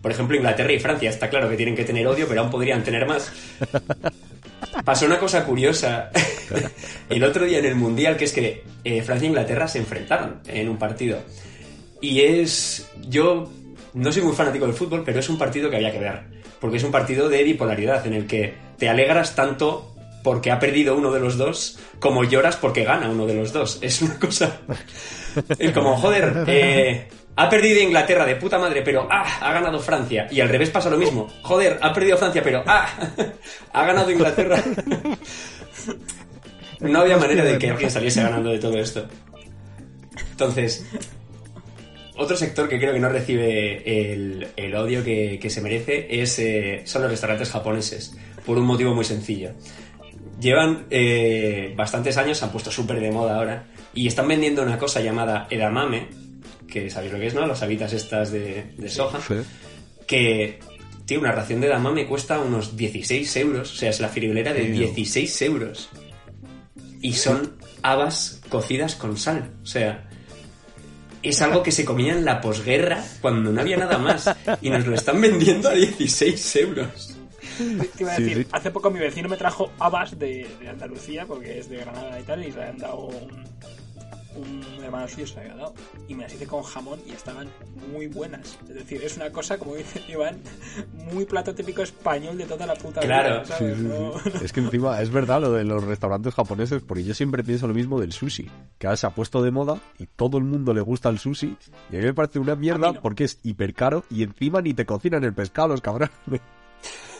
[0.00, 2.84] Por ejemplo, Inglaterra y Francia, está claro que tienen que tener odio, pero aún podrían
[2.84, 3.32] tener más.
[4.84, 6.10] Pasó una cosa curiosa
[7.08, 10.40] el otro día en el Mundial, que es que eh, Francia e Inglaterra se enfrentaron
[10.46, 11.18] en un partido.
[12.00, 12.88] Y es...
[13.08, 13.50] Yo
[13.94, 16.37] no soy muy fanático del fútbol, pero es un partido que había que ver.
[16.60, 20.96] Porque es un partido de bipolaridad, en el que te alegras tanto porque ha perdido
[20.96, 23.78] uno de los dos, como lloras porque gana uno de los dos.
[23.80, 24.60] Es una cosa...
[25.58, 30.26] Es como, joder, eh, ha perdido Inglaterra de puta madre, pero ah, ha ganado Francia.
[30.28, 31.28] Y al revés pasa lo mismo.
[31.42, 32.88] Joder, ha perdido Francia, pero ah,
[33.72, 34.62] ha ganado Inglaterra.
[36.80, 39.04] No había manera de que alguien saliese ganando de todo esto.
[40.30, 40.86] Entonces,
[42.18, 46.38] otro sector que creo que no recibe el, el odio que, que se merece es,
[46.38, 49.52] eh, son los restaurantes japoneses, por un motivo muy sencillo.
[50.40, 54.78] Llevan eh, bastantes años, se han puesto súper de moda ahora, y están vendiendo una
[54.78, 56.08] cosa llamada edamame,
[56.68, 57.46] que sabéis lo que es, ¿no?
[57.46, 59.34] Las habitas estas de, de soja, Sí.
[60.06, 60.58] que,
[61.06, 64.64] tío, una ración de edamame cuesta unos 16 euros, o sea, es la friolera de
[64.66, 64.92] Tío.
[64.92, 65.88] 16 euros.
[67.00, 70.07] Y son habas cocidas con sal, o sea...
[71.28, 74.30] Es algo que se comía en la posguerra cuando no había nada más
[74.62, 77.14] y nos lo están vendiendo a 16 euros.
[77.58, 78.48] Te iba a Sí, decir, sí.
[78.52, 82.22] hace poco mi vecino me trajo habas de, de Andalucía, porque es de Granada y
[82.22, 83.44] tal, y le han dado un,
[84.36, 85.74] un hermano suyo, se le había dado.
[86.06, 87.48] Y me las hice con jamón y estaban
[87.92, 88.58] muy buenas.
[88.68, 90.38] Es decir, es una cosa, como dice Iván,
[91.12, 93.42] muy plato típico español de toda la puta Claro.
[93.42, 93.44] vida.
[93.44, 93.76] Sí, ¿sabes?
[93.78, 94.30] sí, No- sí.
[94.44, 97.74] Es que encima es verdad lo de los restaurantes japoneses, porque yo siempre pienso lo
[97.74, 100.80] mismo del sushi, que ahora se ha puesto de moda y todo el mundo le
[100.80, 101.56] gusta el sushi,
[101.90, 103.00] y a mí me parece una mierda no.
[103.00, 106.10] porque es hiper caro y encima ni te cocinan el pescado, los cabrones.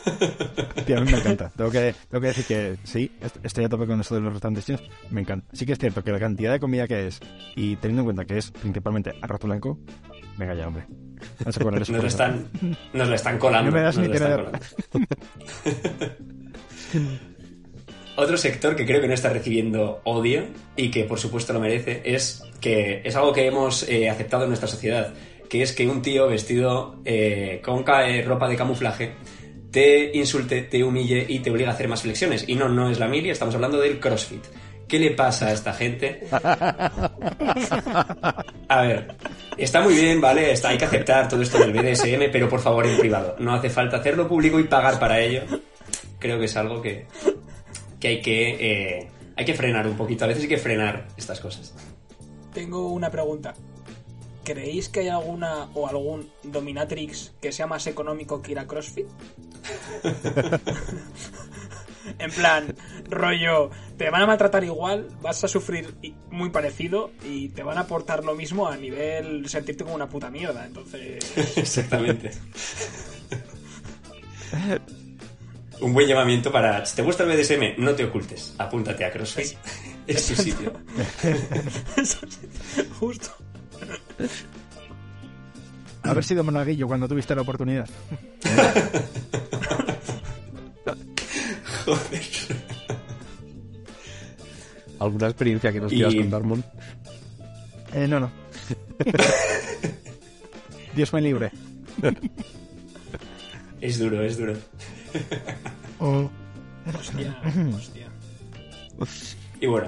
[0.85, 1.49] Tío, a mí me encanta.
[1.55, 4.33] Tengo que, tengo que decir que sí, est- estoy a tope con eso de los
[4.33, 4.83] restaurantes chinos.
[5.09, 5.47] Me encanta.
[5.53, 7.19] Sí que es cierto que la cantidad de comida que es,
[7.55, 9.79] y teniendo en cuenta que es principalmente arroz blanco,
[10.37, 10.85] venga ya, hombre.
[11.39, 11.91] Vamos a poner eso.
[11.93, 12.47] Nos lo están,
[12.93, 13.71] nos lo están colando.
[13.71, 14.13] No me das nos ni
[18.15, 20.43] otro sector que creo que no está recibiendo odio
[20.75, 24.49] y que por supuesto lo merece es que es algo que hemos eh, aceptado en
[24.49, 25.13] nuestra sociedad,
[25.49, 29.13] que es que un tío vestido eh, con eh, ropa de camuflaje
[29.71, 32.45] te insulte, te humille y te obliga a hacer más flexiones.
[32.47, 34.45] Y no, no es la mili, estamos hablando del CrossFit.
[34.87, 36.27] ¿Qué le pasa a esta gente?
[38.69, 39.15] A ver,
[39.55, 40.51] está muy bien, ¿vale?
[40.51, 43.35] Está, hay que aceptar todo esto del BDSM, pero por favor en privado.
[43.39, 45.43] No hace falta hacerlo público y pagar para ello.
[46.17, 47.05] Creo que es algo que,
[47.99, 50.25] que hay que eh, hay que frenar un poquito.
[50.25, 51.73] A veces hay que frenar estas cosas.
[52.53, 53.53] Tengo una pregunta.
[54.49, 59.05] ¿Creéis que hay alguna o algún dominatrix que sea más económico que ir a CrossFit?
[62.17, 62.75] en plan,
[63.07, 65.93] rollo, te van a maltratar igual, vas a sufrir
[66.31, 70.31] muy parecido y te van a aportar lo mismo a nivel sentirte como una puta
[70.31, 70.65] mierda.
[70.65, 71.19] Entonces,
[71.55, 72.31] Exactamente.
[75.79, 76.83] Un buen llamamiento para...
[76.87, 78.55] Si te gusta el BDSM, no te ocultes.
[78.57, 79.55] Apúntate a CrossFit.
[80.07, 80.73] Es tu sitio.
[82.99, 83.29] justo.
[86.03, 87.87] Haber sido monaguillo cuando tuviste la oportunidad.
[91.85, 92.21] Joder.
[94.99, 96.63] ¿Alguna experiencia que nos Y- quieras contar, Mon?
[97.93, 98.31] Eh, no, no.
[100.95, 101.51] Dios me libre.
[103.81, 104.53] Es duro, es duro.
[105.99, 106.29] Oh.
[106.93, 107.37] Hostia,
[107.73, 108.07] hostia.
[109.61, 109.87] Y bueno,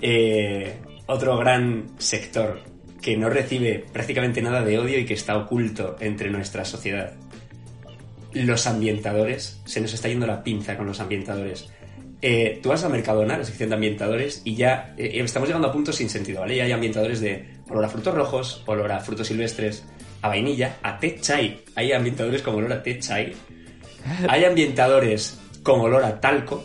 [0.00, 2.60] eh, otro gran sector
[3.04, 7.12] que no recibe prácticamente nada de odio y que está oculto entre nuestra sociedad.
[8.32, 9.60] Los ambientadores.
[9.66, 11.68] Se nos está yendo la pinza con los ambientadores.
[12.22, 15.72] Eh, tú vas a Mercadona, la sección de ambientadores, y ya eh, estamos llegando a
[15.72, 16.56] puntos sin sentido, ¿vale?
[16.56, 19.84] Ya hay ambientadores de olor a frutos rojos, olor a frutos silvestres,
[20.22, 21.60] a vainilla, a té chai.
[21.74, 23.34] Hay ambientadores con olor a té chai.
[24.30, 26.64] Hay ambientadores con olor a talco,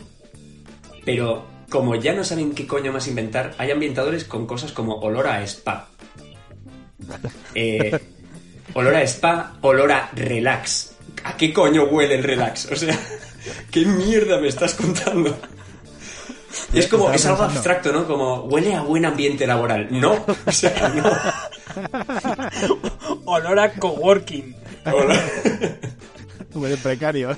[1.03, 5.27] pero como ya no saben qué coño más inventar, hay ambientadores con cosas como olor
[5.27, 5.89] a spa.
[7.55, 7.97] Eh,
[8.73, 10.93] olor a spa, olor a relax.
[11.23, 12.71] ¿A qué coño huele el relax?
[12.71, 12.97] O sea,
[13.71, 15.37] ¿qué mierda me estás contando?
[16.73, 18.05] Es como, es algo abstracto, ¿no?
[18.07, 19.87] Como, huele a buen ambiente laboral.
[19.91, 21.11] No, o sea, no.
[23.25, 24.55] Olor a coworking.
[24.85, 25.77] Olor-
[26.55, 27.37] Huele precario.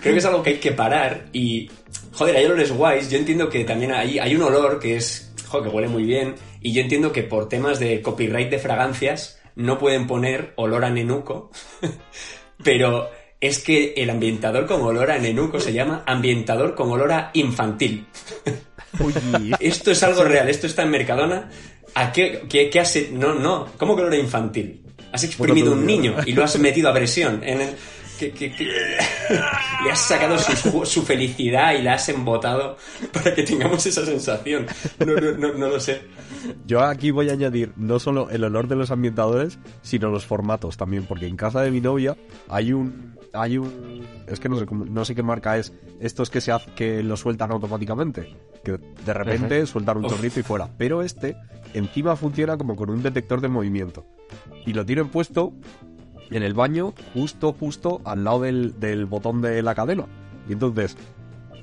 [0.00, 1.70] Creo que es algo que hay que parar y...
[2.12, 3.10] Joder, hay olores guays.
[3.10, 5.23] Yo entiendo que también hay, hay un olor que es...
[5.62, 6.34] Que huele muy bien.
[6.60, 10.90] Y yo entiendo que por temas de copyright de fragancias no pueden poner olor a
[10.90, 11.50] nenuco.
[12.64, 17.30] Pero es que el ambientador con olor a nenuco se llama ambientador con olor a
[17.34, 18.06] infantil.
[19.60, 20.48] Esto es algo real.
[20.48, 21.50] Esto está en Mercadona.
[21.94, 22.96] ¿A qué, qué, qué has...
[23.12, 23.68] No, no.
[23.76, 24.82] ¿Cómo que olor a infantil?
[25.12, 27.70] Has exprimido un niño y lo has metido a presión en el...
[28.18, 28.64] que- que- que-
[29.84, 32.76] Le has sacado su, su felicidad y la has embotado
[33.12, 34.66] para que tengamos esa sensación.
[35.04, 36.02] No, no, no, no lo sé.
[36.66, 40.76] Yo aquí voy a añadir no solo el olor de los ambientadores, sino los formatos
[40.76, 42.16] también, porque en casa de mi novia
[42.48, 46.40] hay un hay un es que no sé no sé qué marca es, estos que
[46.40, 50.12] se hace, que lo sueltan automáticamente, que de repente sueltan un Uf.
[50.12, 51.36] chorrito y fuera, pero este
[51.72, 54.06] encima funciona como con un detector de movimiento
[54.66, 55.52] y lo tienen puesto
[56.34, 60.06] en el baño justo justo al lado del, del botón de la cadena.
[60.48, 60.96] Y entonces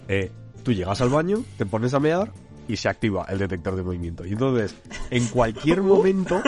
[0.07, 0.31] eh,
[0.63, 2.31] tú llegas al baño, te pones a mear
[2.67, 4.25] y se activa el detector de movimiento.
[4.25, 4.75] Y entonces,
[5.09, 6.41] en cualquier momento,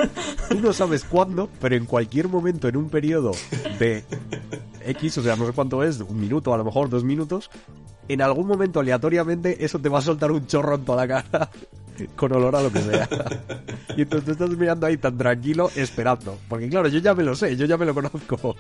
[0.50, 3.32] tú no sabes cuándo, pero en cualquier momento, en un periodo
[3.78, 4.06] de
[4.86, 7.52] X, o sea, no sé cuánto es, un minuto, a lo mejor dos minutos,
[8.08, 11.50] en algún momento aleatoriamente eso te va a soltar un chorro en toda la cara.
[12.16, 13.08] Con olor a lo que sea.
[13.96, 16.38] Y entonces tú estás mirando ahí tan tranquilo, esperando.
[16.48, 18.56] Porque claro, yo ya me lo sé, yo ya me lo conozco.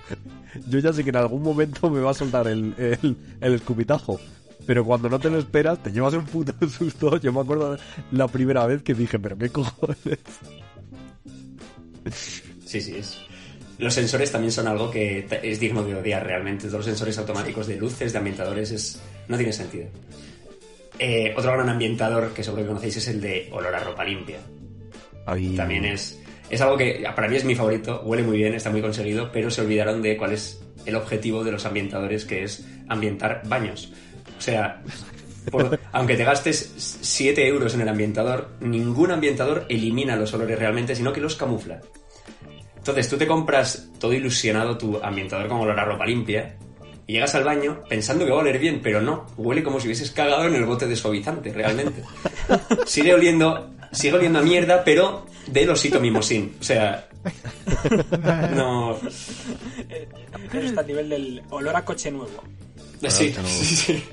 [0.67, 4.19] Yo ya sé que en algún momento me va a soltar el, el, el escupitajo.
[4.65, 7.17] Pero cuando no te lo esperas, te llevas un puto susto.
[7.17, 7.77] Yo me acuerdo
[8.11, 10.19] la primera vez que dije, pero qué cojones.
[12.65, 13.19] Sí, sí, es.
[13.77, 16.67] Los sensores también son algo que es digno de odiar realmente.
[16.67, 19.01] Todos los sensores automáticos de luces, de ambientadores, es...
[19.27, 19.87] no tiene sentido.
[21.05, 24.37] Eh, otro gran ambientador que seguro que conocéis es el de olor a ropa limpia.
[25.25, 26.17] Ahí- También es,
[26.49, 29.51] es algo que para mí es mi favorito, huele muy bien, está muy conseguido, pero
[29.51, 33.91] se olvidaron de cuál es el objetivo de los ambientadores, que es ambientar baños.
[34.37, 34.81] O sea,
[35.51, 40.95] por- aunque te gastes 7 euros en el ambientador, ningún ambientador elimina los olores realmente,
[40.95, 41.81] sino que los camufla.
[42.77, 46.55] Entonces tú te compras todo ilusionado tu ambientador con olor a ropa limpia
[47.07, 49.87] y llegas al baño pensando que va a oler bien, pero no, huele como si
[49.87, 52.03] hubieses cagado en el bote de suavizante, realmente.
[52.85, 56.55] Sigue oliendo, sigue oliendo a mierda, pero del osito mimosín.
[56.59, 57.07] O sea,
[58.55, 62.43] no, Eso está a nivel del olor a coche nuevo.
[63.09, 64.03] Sí, no- sí, sí.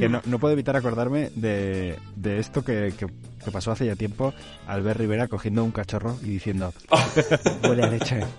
[0.00, 3.06] Que no, no puedo evitar acordarme de, de esto que, que-
[3.46, 4.34] que pasó hace ya tiempo,
[4.66, 6.74] Albert Rivera cogiendo un cachorro y diciendo,
[7.62, 8.20] huele a leche.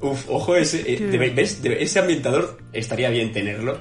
[0.00, 1.62] Uf, ojo, ese, eh, debe- ¿ves?
[1.62, 3.78] Debe- ese ambientador estaría bien tenerlo.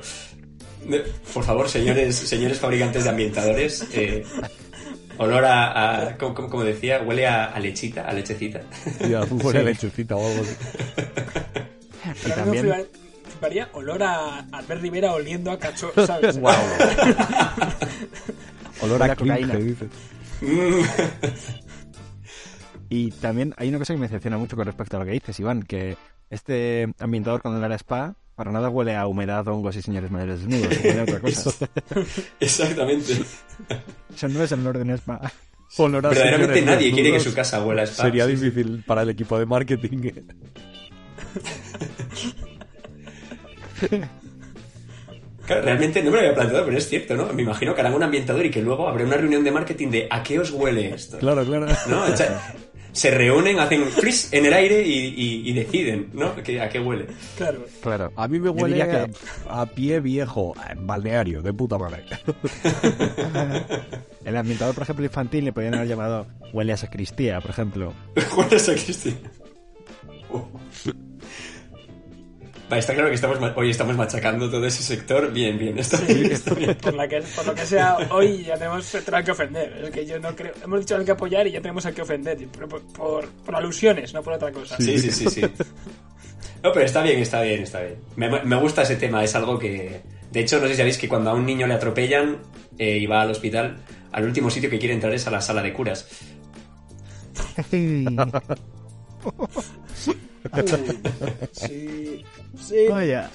[1.34, 4.26] Por favor, señores, señores fabricantes de ambientadores, eh,
[5.18, 8.62] olor a, a- como, como- decía, huele a, a lechita, a lechecita.
[9.08, 10.56] Y a huele a lechecita o algo así.
[12.26, 12.74] Y también,
[13.74, 16.38] olor a Albert Rivera oliendo a cachorro, ¿sabes?
[18.82, 19.60] Olor Huele a a cocaína.
[22.90, 25.40] y también hay una cosa que me decepciona mucho con respecto a lo que dices,
[25.40, 25.98] Iván, que
[26.30, 30.40] este ambientador con el área spa para nada huele a humedad, hongos y señores mayores
[30.40, 31.52] desnudos, huele a otra cosa.
[32.40, 33.22] Exactamente.
[34.16, 35.20] Eso no es el olor de un spa.
[35.78, 38.04] Olor Verdaderamente nadie quiere que su casa huela a spa.
[38.04, 38.36] Sería sí.
[38.36, 40.12] difícil para el equipo de marketing.
[45.46, 47.34] Claro, realmente no me lo había planteado, pero es cierto, ¿no?
[47.34, 50.08] Me imagino que harán un ambientador y que luego habrá una reunión de marketing de
[50.12, 51.18] ¿a qué os huele esto?
[51.18, 51.66] Claro, claro.
[51.88, 52.04] ¿No?
[52.04, 52.54] O sea,
[52.92, 56.36] se reúnen, hacen frizz en el aire y, y- y deciden, ¿no?
[56.36, 57.08] Que- ¿A qué huele?
[57.38, 57.66] Claro.
[57.82, 58.12] Claro.
[58.16, 59.12] A mí me huele a, que-
[59.50, 62.04] a pie viejo, en balneario, de puta madre.
[64.26, 67.94] El ambientador, por ejemplo, infantil le podrían haber llamado huele a sacristía, por ejemplo.
[68.36, 69.18] ¿Cuál es Cristina?
[72.78, 75.32] Está claro que estamos ma- hoy estamos machacando todo ese sector.
[75.32, 76.76] Bien, bien, está bien, está bien.
[76.76, 79.82] Por, la que, por lo que sea, hoy ya tenemos al que ofender.
[79.86, 80.54] Es que yo no creo.
[80.64, 82.38] Hemos dicho al que apoyar y ya tenemos al que ofender.
[82.52, 84.78] Pero por, por, por alusiones, no por otra cosa.
[84.78, 85.42] Sí, sí, sí, sí.
[86.62, 87.96] No, pero está bien, está bien, está bien.
[88.18, 90.02] Me, me gusta ese tema, es algo que...
[90.32, 92.38] De hecho, no sé si sabéis que cuando a un niño le atropellan
[92.78, 93.78] eh, y va al hospital,
[94.12, 96.08] al último sitio que quiere entrar es a la sala de curas.
[101.52, 102.24] Sí,
[102.68, 102.88] sí.
[102.90, 103.30] Vaya,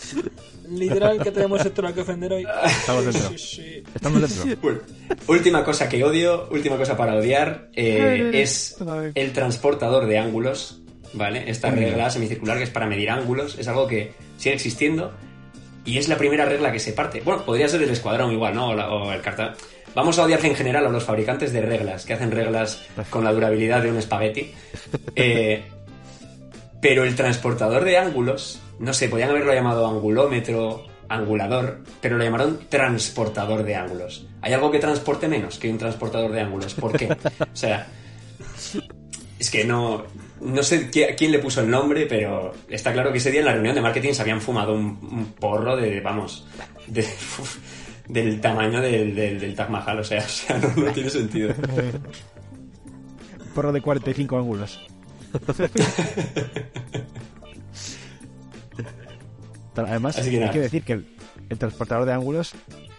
[0.70, 2.46] Literal que tenemos al que ofender hoy.
[2.64, 3.28] Estamos dentro.
[3.30, 3.82] Sí, sí.
[3.94, 4.56] estamos dentro.
[4.62, 4.80] Bueno,
[5.26, 8.76] última cosa que odio, última cosa para odiar, eh, es
[9.14, 10.80] el transportador de ángulos,
[11.12, 11.50] ¿vale?
[11.50, 15.12] Esta regla semicircular que es para medir ángulos, es algo que sigue existiendo
[15.84, 17.20] y es la primera regla que se parte.
[17.20, 18.68] Bueno, podría ser el escuadrón igual, ¿no?
[18.70, 19.52] O, la- o el carta.
[19.94, 23.32] Vamos a odiar en general a los fabricantes de reglas, que hacen reglas con la
[23.32, 24.50] durabilidad de un espagueti.
[25.14, 25.62] Eh,
[26.84, 32.60] pero el transportador de ángulos, no sé, podían haberlo llamado angulómetro, angulador, pero lo llamaron
[32.68, 34.26] transportador de ángulos.
[34.42, 36.74] ¿Hay algo que transporte menos que un transportador de ángulos?
[36.74, 37.10] ¿Por qué?
[37.10, 37.86] O sea,
[39.38, 40.04] es que no,
[40.42, 43.46] no sé qui- quién le puso el nombre, pero está claro que ese día en
[43.46, 46.46] la reunión de marketing se habían fumado un, porro de, vamos,
[48.06, 51.54] del tamaño del, del, Taj Mahal, o sea, o sea no, no tiene sentido.
[53.54, 54.86] Porro de 45 ángulos.
[59.76, 61.06] Además, Así que hay que decir que el,
[61.48, 62.52] el transportador de ángulos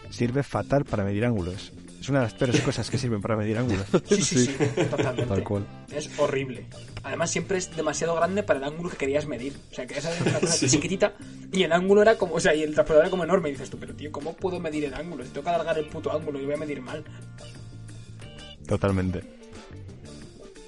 [0.10, 1.72] sirve fatal para medir ángulos.
[2.00, 3.86] Es una de las peores cosas que sirven para medir ángulos.
[4.10, 4.56] Sí, sí, sí,
[4.92, 5.26] totalmente.
[5.26, 5.66] Tal cual.
[5.92, 6.66] Es horrible.
[7.04, 9.54] Además, siempre es demasiado grande para el ángulo que querías medir.
[9.72, 10.68] O sea, que esa es una cosa Sí.
[10.68, 11.14] chiquitita
[11.52, 13.50] y el ángulo era como, o sea, y el transportador era como enorme.
[13.50, 15.24] Y dices tú, pero tío, ¿cómo puedo medir el ángulo?
[15.24, 17.04] Si tengo que alargar el puto ángulo y voy a medir mal.
[18.68, 19.24] Totalmente.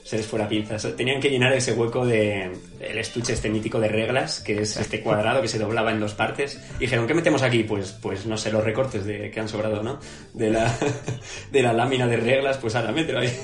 [0.08, 0.88] Se les fuera pinzas.
[0.96, 5.02] Tenían que llenar ese hueco de el estuche este mítico de reglas, que es este
[5.02, 6.58] cuadrado que se doblaba en dos partes.
[6.78, 7.64] Y dijeron, ¿qué metemos aquí?
[7.64, 10.00] Pues, pues no sé, los recortes de, que han sobrado, ¿no?
[10.34, 10.74] De la,
[11.52, 13.38] de la lámina de reglas, pues ahora mételo ahí.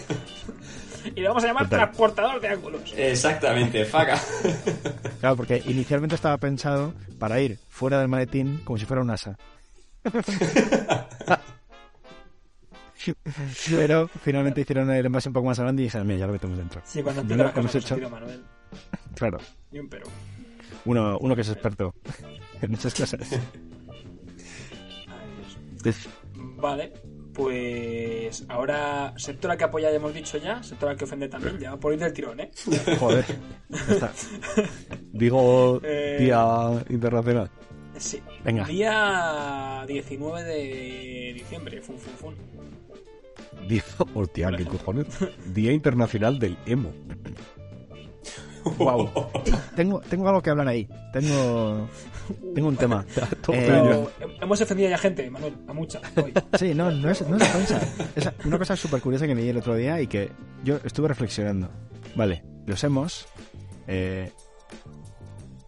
[1.14, 1.80] Y le vamos a llamar Total.
[1.80, 2.94] transportador de ángulos.
[2.96, 4.18] Exactamente, faca.
[5.20, 9.38] Claro, porque inicialmente estaba pensado para ir fuera del maletín como si fuera un asa.
[13.70, 16.58] Pero finalmente hicieron el envase un poco más grande y dijeron, mira, ya lo metemos
[16.58, 16.82] dentro.
[16.86, 17.88] Sí, cuando No empieza lo la cosa hemos con hecho.
[17.90, 18.44] sentido, Manuel.
[19.16, 19.38] Claro,
[19.72, 20.06] Ni un pero.
[20.86, 21.94] uno, uno que es experto
[22.62, 23.20] en muchas cosas.
[25.08, 26.10] Ay, Dios.
[26.36, 26.94] Vale,
[27.34, 31.60] pues ahora sector al que apoya ya hemos dicho ya, sector al que ofende también,
[31.60, 32.52] ya por ir del tirón, ¿eh?
[33.00, 33.26] Joder,
[33.90, 34.12] está.
[35.12, 37.50] Digo, Eh, Día Internacional.
[37.98, 38.22] Sí.
[38.44, 38.66] Venga.
[38.66, 42.36] Día 19 de diciembre, fun, fun, fun.
[43.68, 45.08] Día, hostia, qué cojones.
[45.54, 46.92] Día Internacional del Emo.
[48.78, 49.10] Wow.
[49.76, 50.88] Tengo, tengo algo que hablar ahí.
[51.12, 51.88] Tengo,
[52.56, 53.06] tengo un tema.
[53.50, 54.08] Eh,
[54.42, 56.00] hemos ofendido ya gente, Manuel, a mucha.
[56.16, 56.34] Hoy.
[56.58, 57.82] Sí, no, no es, no es ofensa.
[58.16, 60.32] Es una cosa súper curiosa que leí el otro día y que
[60.64, 61.70] yo estuve reflexionando.
[62.16, 63.28] Vale, los hemos.
[63.88, 64.32] Eh,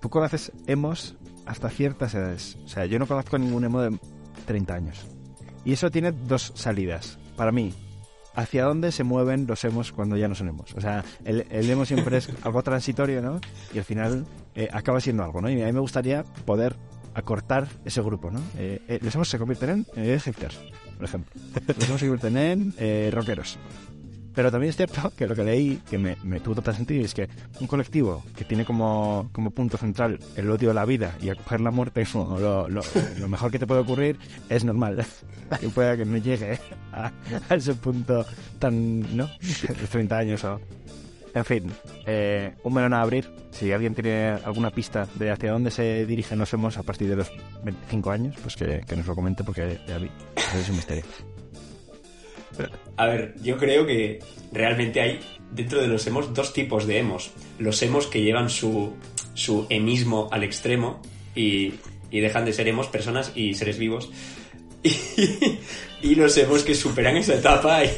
[0.01, 2.57] tú conoces hemos hasta ciertas edades.
[2.65, 3.97] O sea, yo no conozco ningún emo de
[4.45, 5.05] 30 años.
[5.65, 7.17] Y eso tiene dos salidas.
[7.35, 7.73] Para mí,
[8.35, 10.73] hacia dónde se mueven los emos cuando ya no son emos.
[10.75, 13.39] O sea, el, el emo siempre es algo transitorio, ¿no?
[13.73, 14.25] Y al final
[14.55, 15.49] eh, acaba siendo algo, ¿no?
[15.49, 16.75] Y a mí me gustaría poder
[17.13, 18.41] acortar ese grupo, ¿no?
[18.57, 20.59] Eh, eh, los emos se convierten en eh, hipsters,
[20.97, 21.31] por ejemplo.
[21.67, 23.57] Los emos se convierten en eh, rockeros.
[24.35, 27.13] Pero también es cierto que lo que leí, que me, me tuvo total sentido, es
[27.13, 27.29] que
[27.61, 31.61] un colectivo que tiene como, como punto central el odio a la vida y acoger
[31.61, 32.81] la muerte lo, lo,
[33.17, 34.19] lo mejor que te puede ocurrir,
[34.49, 35.05] es normal
[35.59, 36.59] que pueda que no llegue
[36.91, 37.11] a,
[37.49, 38.25] a ese punto
[38.59, 39.27] tan, ¿no?
[39.27, 40.59] De 30 años o...
[41.33, 41.69] En fin,
[42.05, 43.29] eh, un melón a abrir.
[43.51, 47.17] Si alguien tiene alguna pista de hacia dónde se dirigen los hemos a partir de
[47.17, 47.29] los
[47.61, 49.77] 25 años, pues que, que nos lo comente porque
[50.55, 51.03] es un misterio.
[52.97, 54.19] A ver, yo creo que
[54.51, 55.19] realmente hay
[55.51, 57.31] dentro de los emos dos tipos de emos.
[57.59, 58.93] Los emos que llevan su,
[59.33, 61.01] su emismo al extremo
[61.35, 61.73] y,
[62.11, 64.09] y dejan de ser emos personas y seres vivos.
[66.01, 67.89] Y, y los emos que superan esa etapa y,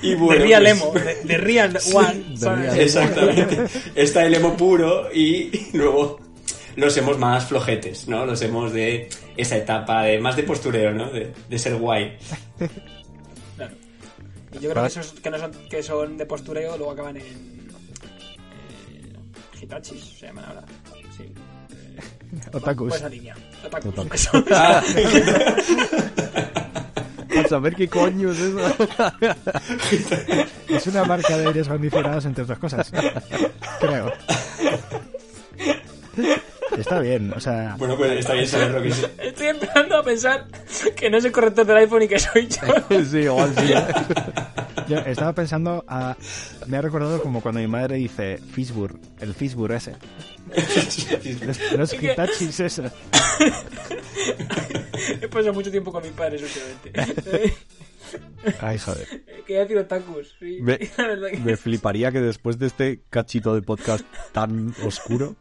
[0.00, 2.24] y bueno, de Real pues- Emo, de, de Real One.
[2.82, 3.58] Exactamente.
[3.94, 6.20] Está el emo puro y luego
[6.76, 8.24] los hemos más flojetes, ¿no?
[8.24, 11.10] Los hemos de esa etapa de más de postureo, ¿no?
[11.10, 12.16] De, de ser guay.
[14.54, 17.22] Y yo creo que esos que, no son, que son de postureo luego acaban en.
[17.22, 19.12] Eh,
[19.60, 20.64] Hitachis, se llaman ahora.
[21.16, 21.24] Sí.
[21.24, 22.88] Eh, Otakus.
[22.88, 23.36] Pues esa línea.
[23.64, 23.98] Otakus.
[23.98, 24.20] Otakus.
[24.20, 24.44] Eso.
[24.50, 24.82] Ah,
[27.36, 28.60] A saber qué coño es eso.
[30.68, 32.92] Es una marca de aires acondicionados entre otras cosas.
[33.80, 34.12] Creo.
[36.76, 37.76] Está bien, o sea...
[37.78, 39.10] bueno, pues está bien saberlo que es.
[39.18, 40.46] Estoy empezando a pensar
[40.96, 43.04] que no es el corrector del iPhone y que soy yo.
[43.04, 43.72] sí, igual sí.
[44.88, 46.16] Yo estaba pensando a...
[46.66, 49.96] Me ha recordado como cuando mi madre dice Fishburg, el Fishburg ese.
[51.76, 52.84] Los, Hitachis eso.
[55.22, 57.54] He pasado mucho tiempo con mis padres últimamente.
[58.60, 59.06] Ay, joder.
[59.46, 60.58] Quería decir otakus, sí.
[60.60, 65.36] Me, La verdad que me fliparía que después de este cachito de podcast tan oscuro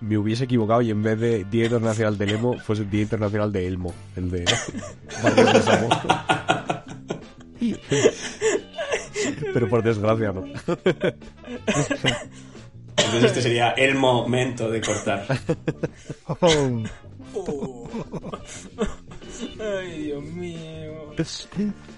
[0.00, 3.66] me hubiese equivocado y en vez de Día Internacional del Emo fuese Día Internacional de
[3.66, 4.44] Elmo, el de.
[9.52, 10.44] Pero por desgracia no.
[12.96, 15.26] Entonces este sería el momento de cortar.
[19.60, 20.92] Ay, Dios mío.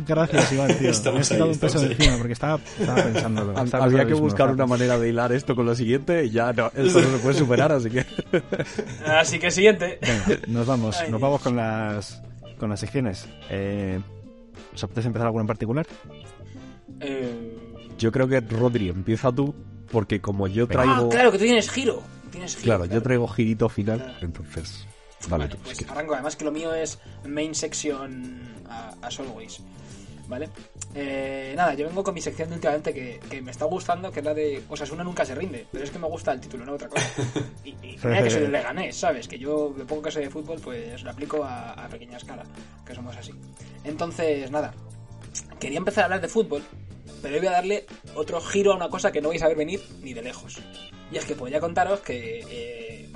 [0.06, 0.90] Gracias, Iván, tío.
[0.90, 1.84] Estamos me has quitado ahí, un peso ahí.
[1.92, 3.62] encima porque estaba, estaba pensándolo.
[3.62, 6.52] Estaba Había que mismo, buscar una manera de hilar esto con lo siguiente y ya
[6.52, 8.04] no, esto no se puede superar, así que...
[9.06, 9.98] Así que siguiente.
[10.02, 12.22] Venga, nos vamos, Ay, nos vamos con las
[12.58, 13.26] con las secciones.
[13.50, 14.00] Eh,
[14.74, 15.86] ¿Os apetece empezar alguna en particular?
[17.00, 17.56] Eh,
[17.98, 19.54] Yo creo que Rodri, empieza tú,
[19.90, 21.08] porque como yo Ah, traigo...
[21.08, 22.02] claro, que tú tienes giro.
[22.30, 22.64] Tienes giro.
[22.64, 24.14] Claro, yo traigo girito final, Claro.
[24.22, 24.86] entonces...
[25.28, 26.14] Vale, Vale, tú, pues si arranco.
[26.14, 29.60] Además que lo mío es main section a- as always.
[30.28, 30.48] ¿Vale?
[30.94, 34.18] Eh, nada, yo vengo con mi sección de últimamente que, que me está gustando, que
[34.20, 35.66] es la de Osasuna nunca se rinde.
[35.70, 37.06] Pero es que me gusta el título, no otra cosa.
[37.64, 39.28] Y, y mira que soy del Leganés, ¿sabes?
[39.28, 42.42] Que yo, de poco que sé de fútbol, pues lo aplico a, a pequeña escala,
[42.84, 43.32] que somos así.
[43.84, 44.74] Entonces, nada.
[45.60, 46.62] Quería empezar a hablar de fútbol,
[47.22, 47.86] pero hoy voy a darle
[48.16, 50.58] otro giro a una cosa que no vais a ver venir ni de lejos.
[51.12, 53.08] Y es que podría contaros que eh,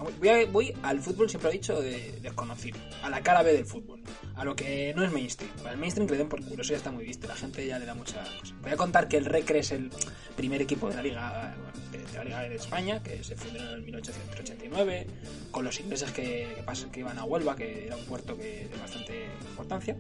[0.53, 4.01] voy, al fútbol, siempre lo he dicho, de, desconocido, a la cara B del fútbol,
[4.37, 5.51] a lo que no es mainstream.
[5.57, 7.79] Para el mainstream que le den por culo, ya está muy visto, la gente ya
[7.81, 8.55] le da mucha cosa.
[8.63, 9.91] Voy a contar que el Recre es el
[10.37, 11.55] primer equipo de la Liga,
[11.91, 15.07] de, de la Liga de España, que se fundó en el 1889,
[15.51, 18.69] con los ingleses que, que, pasan- que iban a Huelva, que era un puerto que
[18.71, 19.97] de bastante importancia.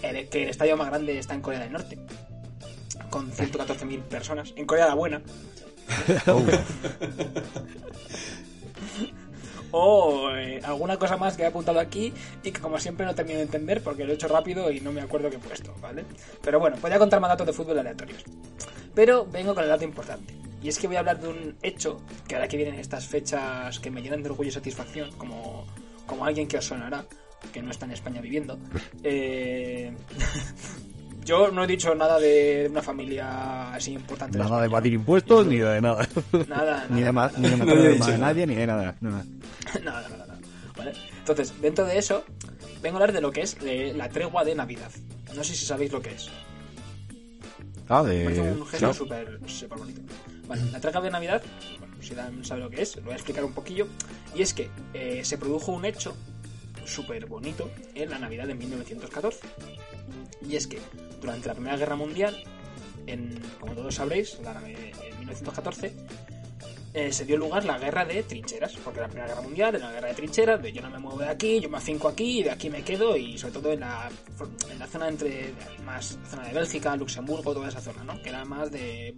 [0.00, 1.98] Que el estadio más grande está en Corea del Norte,
[3.10, 5.22] con 114.000 personas, en Corea la Buena.
[9.70, 12.12] O eh, alguna cosa más que he apuntado aquí
[12.42, 14.92] y que como siempre no termino de entender porque lo he hecho rápido y no
[14.92, 16.04] me acuerdo qué he puesto, ¿vale?
[16.40, 18.24] Pero bueno, voy a contar más datos de fútbol aleatorios.
[18.94, 20.34] Pero vengo con el dato importante.
[20.62, 23.78] Y es que voy a hablar de un hecho que ahora que vienen estas fechas
[23.78, 25.66] que me llenan de orgullo y satisfacción, como,
[26.06, 27.04] como alguien que os sonará,
[27.52, 28.58] que no está en España viviendo.
[29.02, 29.92] Eh,
[31.26, 34.38] yo no he dicho nada de una familia así importante.
[34.38, 36.08] Nada de evadir impuestos ni de nada.
[36.48, 37.32] Nada, Ni de, nada.
[37.36, 38.18] ni de No matar a nada.
[38.18, 38.94] nadie, ni de nada.
[39.00, 39.16] no, no.
[39.84, 40.38] nada, nada, nada.
[40.76, 40.92] ¿Vale?
[41.18, 42.24] Entonces, dentro de eso,
[42.80, 44.90] vengo a hablar de lo que es la tregua de Navidad.
[45.34, 46.30] No sé si sabéis lo que es.
[47.88, 48.26] Ah, de...
[48.26, 48.94] un gesto claro.
[48.94, 50.00] súper súper bonito.
[50.46, 51.42] Vale, la tregua de Navidad,
[51.80, 53.88] bueno, si Dan sabe lo que es, lo voy a explicar un poquillo.
[54.34, 56.14] Y es que eh, se produjo un hecho
[56.84, 59.40] súper bonito en la Navidad de 1914.
[60.48, 60.78] Y es que
[61.20, 62.42] durante la Primera Guerra Mundial,
[63.06, 65.94] en, como todos sabréis, en 1914,
[66.96, 69.92] eh, se dio lugar la guerra de trincheras, porque la Primera Guerra Mundial era una
[69.92, 72.42] guerra de trincheras, de yo no me muevo de aquí, yo me afinco aquí y
[72.44, 74.08] de aquí me quedo, y sobre todo en la,
[74.70, 75.52] en la zona entre
[75.84, 78.22] más zona de Bélgica, Luxemburgo, toda esa zona, ¿no?
[78.22, 79.14] Que era más de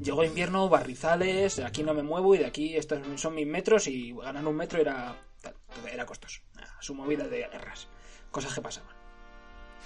[0.00, 3.88] llegó invierno, barrizales, de aquí no me muevo y de aquí estos son mis metros
[3.88, 5.16] y ganar un metro era
[5.92, 6.40] era costoso,
[6.80, 7.88] su movida de guerras,
[8.30, 8.95] cosas que pasaban.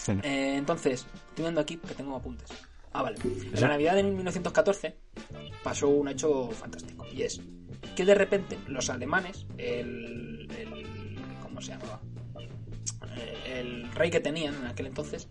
[0.01, 0.13] Sí.
[0.23, 2.49] Eh, entonces, estoy viendo aquí que tengo apuntes.
[2.93, 3.19] Ah, vale.
[3.23, 4.97] En la Navidad de 1914
[5.63, 7.07] pasó un hecho fantástico.
[7.13, 7.41] Y es
[7.95, 10.49] que de repente los alemanes, el.
[10.59, 12.01] el ¿Cómo se llamaba?
[13.17, 15.29] Eh, El rey que tenían en aquel entonces,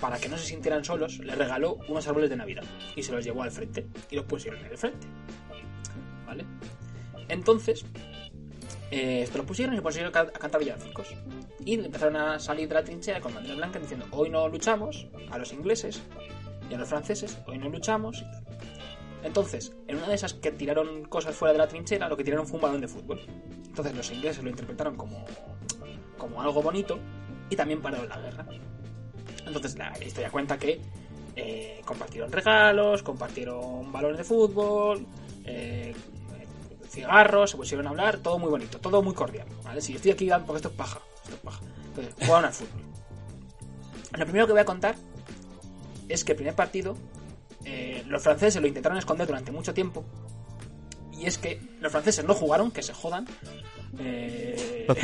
[0.00, 2.64] para que no se sintieran solos, les regaló unos árboles de Navidad.
[2.94, 3.86] Y se los llevó al frente.
[4.10, 5.06] Y los pusieron en el frente.
[6.26, 6.44] ¿Vale?
[7.28, 7.84] Entonces,
[8.92, 11.08] eh, lo pusieron y se pusieron a cantar villancicos.
[11.64, 15.38] Y empezaron a salir de la trinchera con bandera blanca diciendo: Hoy no luchamos a
[15.38, 16.02] los ingleses
[16.70, 18.22] y a los franceses, hoy no luchamos.
[19.22, 22.46] Entonces, en una de esas que tiraron cosas fuera de la trinchera, lo que tiraron
[22.46, 23.20] fue un balón de fútbol.
[23.66, 25.24] Entonces los ingleses lo interpretaron como,
[26.18, 26.98] como algo bonito
[27.48, 28.46] y también pararon la guerra.
[29.46, 30.80] Entonces la historia cuenta que
[31.34, 35.06] eh, compartieron regalos, compartieron balones de fútbol,
[35.46, 35.94] eh,
[36.92, 39.46] cigarros, se pusieron a hablar, todo muy bonito, todo muy cordial.
[39.64, 39.80] ¿vale?
[39.80, 41.60] Si estoy aquí porque esto es paja, esto es paja.
[41.86, 42.80] Entonces, jugaron al fútbol.
[44.18, 44.94] Lo primero que voy a contar
[46.08, 46.96] es que el primer partido
[47.64, 50.04] eh, los franceses lo intentaron esconder durante mucho tiempo
[51.12, 53.26] y es que los franceses no jugaron, que se jodan.
[53.98, 54.86] Eh...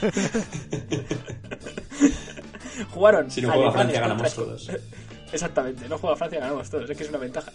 [2.90, 3.30] jugaron.
[3.30, 4.70] Si no juega alemanes Francia, ganamos contra- todos.
[5.34, 7.50] Exactamente, no juega Francia, ganamos todos, es que es una ventaja.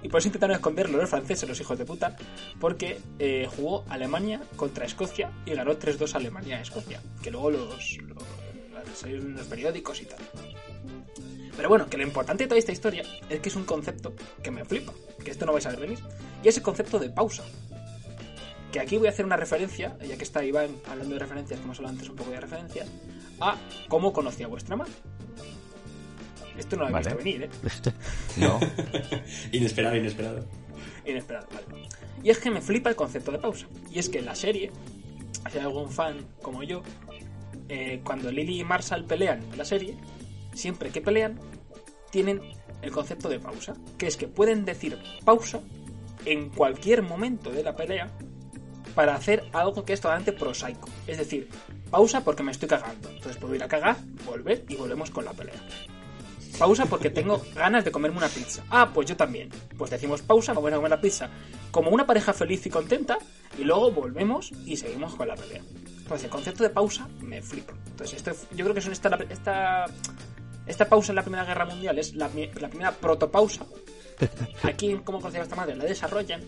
[0.00, 2.16] Y por eso intentaron esconderlo los franceses, los hijos de puta,
[2.60, 7.98] porque eh, jugó Alemania contra Escocia y ganó 3-2 Alemania a Escocia, que luego los,
[7.98, 10.20] los, los periódicos y tal.
[11.56, 14.52] Pero bueno, que lo importante de toda esta historia es que es un concepto que
[14.52, 14.92] me flipa,
[15.24, 15.98] que esto no vais a ver venir,
[16.44, 17.42] y es el concepto de pausa.
[18.70, 21.74] Que aquí voy a hacer una referencia, ya que está Iván hablando de referencias, como
[21.74, 22.88] solo antes un poco de referencias,
[23.40, 23.56] a
[23.88, 24.92] cómo conocí a vuestra madre.
[26.60, 27.22] Esto no lo habéis Vale.
[27.24, 27.92] visto venir, ¿eh?
[28.36, 28.60] No.
[29.52, 30.44] Inesperado, inesperado.
[31.06, 31.88] Inesperado, vale.
[32.22, 33.66] Y es que me flipa el concepto de pausa.
[33.90, 34.70] Y es que en la serie,
[35.50, 36.82] si hay algún fan como yo,
[37.68, 39.96] eh, cuando Lily y Marshall pelean en la serie,
[40.52, 41.40] siempre que pelean,
[42.10, 42.40] tienen
[42.82, 43.74] el concepto de pausa.
[43.96, 45.60] Que es que pueden decir pausa
[46.26, 48.10] en cualquier momento de la pelea
[48.94, 50.90] para hacer algo que es totalmente prosaico.
[51.06, 51.48] Es decir,
[51.90, 53.08] pausa porque me estoy cagando.
[53.08, 53.96] Entonces puedo ir a cagar,
[54.26, 55.54] volver y volvemos con la pelea.
[56.60, 58.62] Pausa porque tengo ganas de comerme una pizza.
[58.68, 59.48] Ah, pues yo también.
[59.78, 61.30] Pues decimos pausa, vamos a comer la pizza.
[61.70, 63.16] Como una pareja feliz y contenta,
[63.58, 65.62] y luego volvemos y seguimos con la pelea.
[66.02, 67.72] Entonces el concepto de pausa me flipa.
[67.86, 69.86] Entonces esto, yo creo que son esta, esta,
[70.66, 73.64] esta pausa en la Primera Guerra Mundial es la, la primera protopausa.
[74.62, 76.42] Aquí, como conocía esta madre, la desarrollan.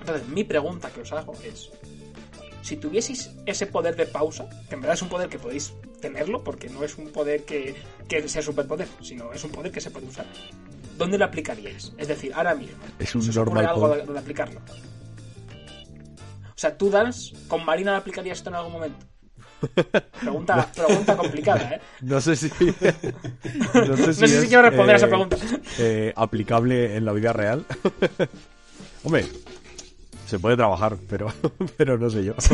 [0.00, 1.70] Entonces mi pregunta que os hago es,
[2.64, 6.42] si tuvieseis ese poder de pausa, que en verdad es un poder que podéis tenerlo,
[6.42, 7.74] porque no es un poder que,
[8.08, 10.24] que sea superpoder, sino es un poder que se puede usar,
[10.96, 11.92] ¿dónde lo aplicaríais?
[11.98, 12.78] Es decir, ahora mismo.
[12.98, 14.00] Es un ¿se os ocurre normal algo poder.
[14.00, 14.60] de- donde aplicarlo?
[16.48, 19.04] O sea, tú, Dance, con Marina lo aplicarías esto en algún momento.
[20.20, 21.80] Pregunta, pregunta complicada, ¿eh?
[22.02, 22.48] No sé si.
[23.74, 25.36] No sé si, No sé si es, quiero responder a esa eh, pregunta.
[25.78, 27.64] eh, aplicable en la vida real.
[29.04, 29.26] Hombre,
[30.34, 31.28] se puede trabajar, pero,
[31.76, 32.34] pero no sé yo.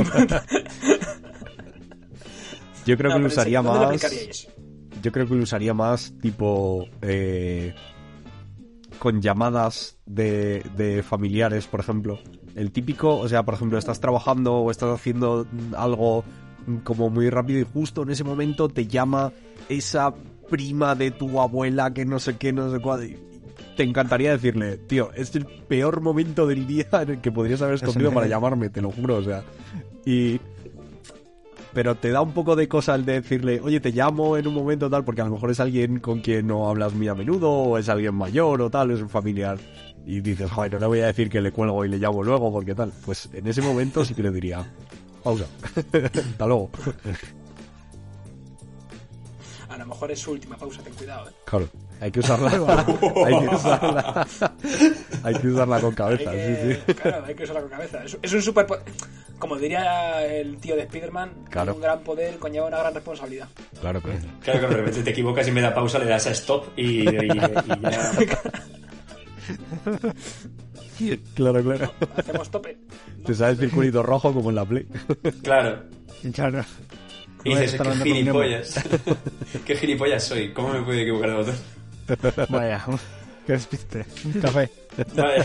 [2.87, 4.49] Yo creo No, que lo usaría ¿dónde lo más.
[5.03, 6.87] Yo creo que lo usaría más tipo.
[7.03, 7.75] eh,
[8.99, 12.19] con llamadas de, de familiares, por ejemplo.
[12.55, 16.23] El típico, o sea, por ejemplo, estás trabajando o estás haciendo algo
[16.85, 19.33] como muy rápido y justo en ese momento te llama
[19.71, 20.13] esa
[20.51, 23.17] prima de tu abuela que no sé qué, no sé cuál.
[23.81, 27.77] Te encantaría decirle, tío, es el peor momento del día en el que podrías haber
[27.77, 29.43] escondido para llamarme, te lo juro, o sea.
[30.05, 30.39] Y
[31.73, 34.53] pero te da un poco de cosa el de decirle, oye, te llamo en un
[34.53, 37.51] momento tal, porque a lo mejor es alguien con quien no hablas muy a menudo,
[37.51, 39.57] o es alguien mayor o tal, es un familiar.
[40.05, 42.53] Y dices, joder, no le voy a decir que le cuelgo y le llamo luego,
[42.53, 42.93] porque tal.
[43.07, 44.63] Pues en ese momento sí que le diría,
[45.25, 45.47] pausa,
[46.03, 46.69] hasta luego.
[49.81, 51.33] A lo mejor es su última pausa, ten cuidado, ¿eh?
[51.47, 51.69] Claro,
[52.01, 52.51] hay que usarla,
[53.27, 54.27] hay que usarla,
[55.25, 56.95] hay que usarla con Hay cabeza, que, sí, sí.
[56.95, 58.05] Claro, hay que usarla con cabeza.
[58.05, 58.67] Es, es un super...
[59.39, 61.75] Como diría el tío de Spider-Man, Claro.
[61.75, 63.49] un gran poder conlleva una gran responsabilidad.
[63.81, 64.19] Claro, claro.
[64.43, 67.09] Claro que de repente te equivocas y me da pausa, le das a stop y,
[67.09, 68.13] y- y ya.
[71.35, 71.93] Claro, claro.
[72.17, 72.77] Hacemos tope.
[73.19, 73.25] ¿no?
[73.25, 74.87] Te sale el circulito rojo como en la Play.
[75.43, 75.85] Claro.
[76.35, 76.63] Claro.
[77.45, 78.75] Y dices, qué gilipollas.
[79.67, 80.53] qué gilipollas soy.
[80.53, 81.55] ¿Cómo me puedo equivocar de botón?
[82.49, 82.85] Vaya,
[83.47, 84.05] qué despiste.
[84.25, 84.71] Un café.
[85.15, 85.45] Vale.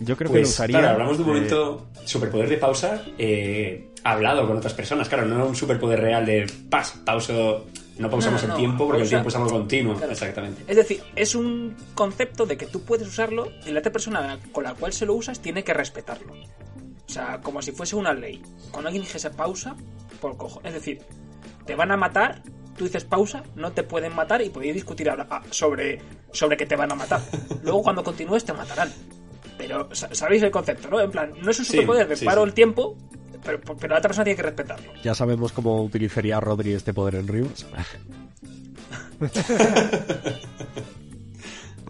[0.00, 0.78] Yo creo que lo Pues, usaría.
[0.78, 5.08] claro, hablamos de un eh, momento superpoder de pausa eh, hablado con otras personas.
[5.08, 7.66] Claro, no un superpoder real de pas, pauso.
[7.98, 9.94] No pausamos No, no, el no, tiempo porque el pausa- tiempo es algo continuo.
[9.96, 10.12] Claro.
[10.12, 10.62] Exactamente.
[10.68, 14.64] Es decir, es un concepto de que tú puedes usarlo y la otra persona con
[14.64, 16.34] la cual se lo usas tiene que respetarlo.
[17.08, 18.42] O sea, como si fuese una ley.
[18.70, 19.76] Cuando alguien dijese pausa,
[20.20, 20.60] por cojo.
[20.64, 21.00] Es decir,
[21.64, 22.42] te van a matar,
[22.76, 26.00] tú dices pausa, no te pueden matar y podéis discutir ahora ah, sobre,
[26.32, 27.20] sobre que te van a matar.
[27.62, 28.90] Luego cuando continúes te matarán.
[29.56, 31.00] Pero sa- sabéis el concepto, ¿no?
[31.00, 32.48] En plan, no es un superpoder de sí, paro sí.
[32.48, 32.96] el tiempo,
[33.42, 34.92] pero, pero la otra persona tiene que respetarlo.
[35.02, 37.66] Ya sabemos cómo utilizaría Rodri este poder en Ríos.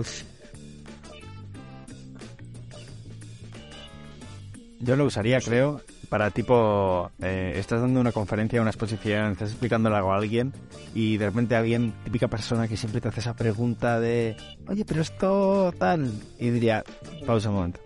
[4.79, 9.97] Yo lo usaría, creo, para tipo, eh, estás dando una conferencia, una exposición, estás explicándole
[9.97, 10.53] algo a alguien
[10.95, 14.37] y de repente alguien, típica persona que siempre te hace esa pregunta de,
[14.69, 16.85] oye, pero esto tal, y diría,
[17.27, 17.81] pausa un momento.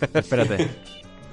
[0.14, 0.70] Espérate,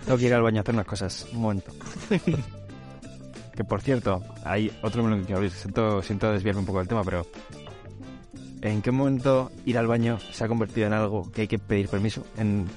[0.06, 1.72] tengo que ir al baño a hacer unas cosas, un momento.
[3.56, 7.04] que por cierto, hay otro melón que abrir, siento, siento desviarme un poco del tema,
[7.04, 7.26] pero
[8.62, 11.90] ¿En qué momento ir al baño se ha convertido en algo que hay que pedir
[11.90, 12.68] permiso en,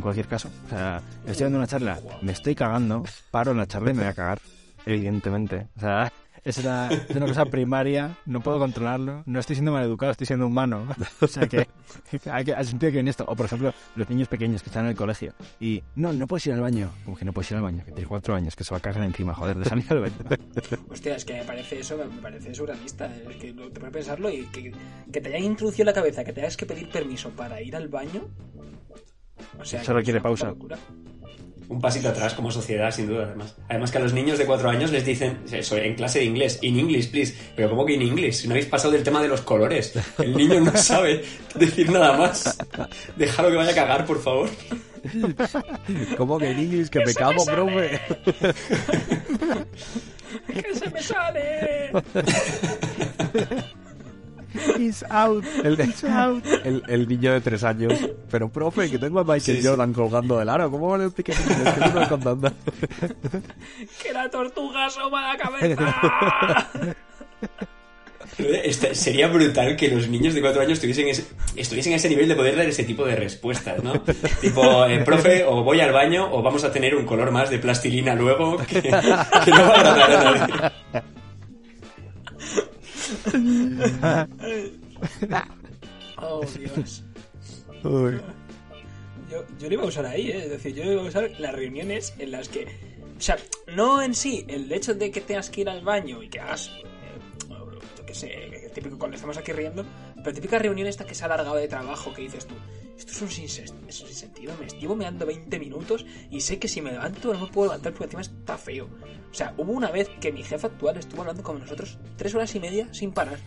[0.00, 0.50] cualquier caso?
[0.66, 4.02] O sea, estoy dando una charla, me estoy cagando, paro en la charla y me
[4.02, 4.40] voy a cagar,
[4.84, 5.68] evidentemente.
[5.76, 6.12] O sea,
[6.44, 10.46] es una, es una cosa primaria, no puedo controlarlo, no estoy siendo maleducado, estoy siendo
[10.46, 10.86] humano.
[11.20, 11.68] O sea que
[12.30, 13.24] hay que, al sentido que viene esto.
[13.28, 16.46] O por ejemplo, los niños pequeños que están en el colegio y no, no puedes
[16.46, 16.90] ir al baño.
[17.04, 18.80] Como que no puedes ir al baño, que tienes cuatro años, que se va a
[18.80, 20.14] cagar encima, joder, de salir al baño.
[20.90, 23.06] Hostia, es que me parece eso, me parece surrealista.
[23.30, 24.72] Es que no te puedes pensarlo y que,
[25.12, 27.88] que te hayan introducido en la cabeza que tengas que pedir permiso para ir al
[27.88, 28.28] baño.
[29.58, 30.48] O sea, Eso requiere pausa.
[30.48, 30.78] locura.
[31.68, 33.56] Un pasito atrás como sociedad, sin duda, además.
[33.68, 36.58] Además que a los niños de cuatro años les dicen, eso, en clase de inglés,
[36.62, 37.34] in English, please.
[37.56, 38.34] Pero ¿cómo que in English?
[38.34, 39.94] Si no habéis pasado del tema de los colores.
[40.18, 42.58] El niño no sabe decir nada más.
[43.16, 44.50] Déjalo que vaya a cagar, por favor.
[46.16, 46.90] ¿Cómo que en inglés?
[46.90, 48.00] Que me cago, profe.
[50.46, 51.92] ¡Que se me sale!
[54.78, 56.44] It's out, El, it's out.
[56.64, 57.92] el, el niño de tres años.
[58.30, 59.66] Pero, profe, que tengo a Michael Sí, sí.
[59.66, 60.70] Jordan colgando del aro.
[60.70, 61.24] ¿Cómo en inglés?
[61.24, 62.50] ¿Qué me contando?
[64.02, 66.68] ¡Que la tortuga asoma la cabeza!
[68.38, 72.28] Este- sería brutal que los niños de cuatro años tuviesen ese- estuviesen a ese nivel
[72.28, 73.92] de poder dar ese tipo de respuestas, ¿no?
[74.40, 77.58] Tipo, eh, profe, o voy al baño, o vamos a tener un color más de
[77.58, 80.72] plastilina luego que, que no va a agradar a nadie.
[86.18, 87.04] ¡Oh, Dios!
[87.84, 88.20] Uy.
[89.30, 90.44] Yo, yo lo iba a usar ahí, ¿eh?
[90.44, 92.66] es decir, yo lo iba a usar en las reuniones en las que.
[93.16, 93.36] O sea,
[93.74, 96.68] no en sí, el hecho de que tengas que ir al baño y que hagas.
[96.68, 96.90] eh,
[97.96, 99.84] yo qué sé, típico cuando estamos aquí riendo,
[100.16, 102.54] pero típica reunión esta que se ha alargado de trabajo que dices tú.
[102.96, 106.80] Esto es un, es un sinsentido, me estuvo meando 20 minutos y sé que si
[106.80, 108.88] me levanto no me puedo levantar porque encima está feo.
[109.30, 112.54] O sea, hubo una vez que mi jefe actual estuvo hablando con nosotros tres horas
[112.54, 113.38] y media sin parar.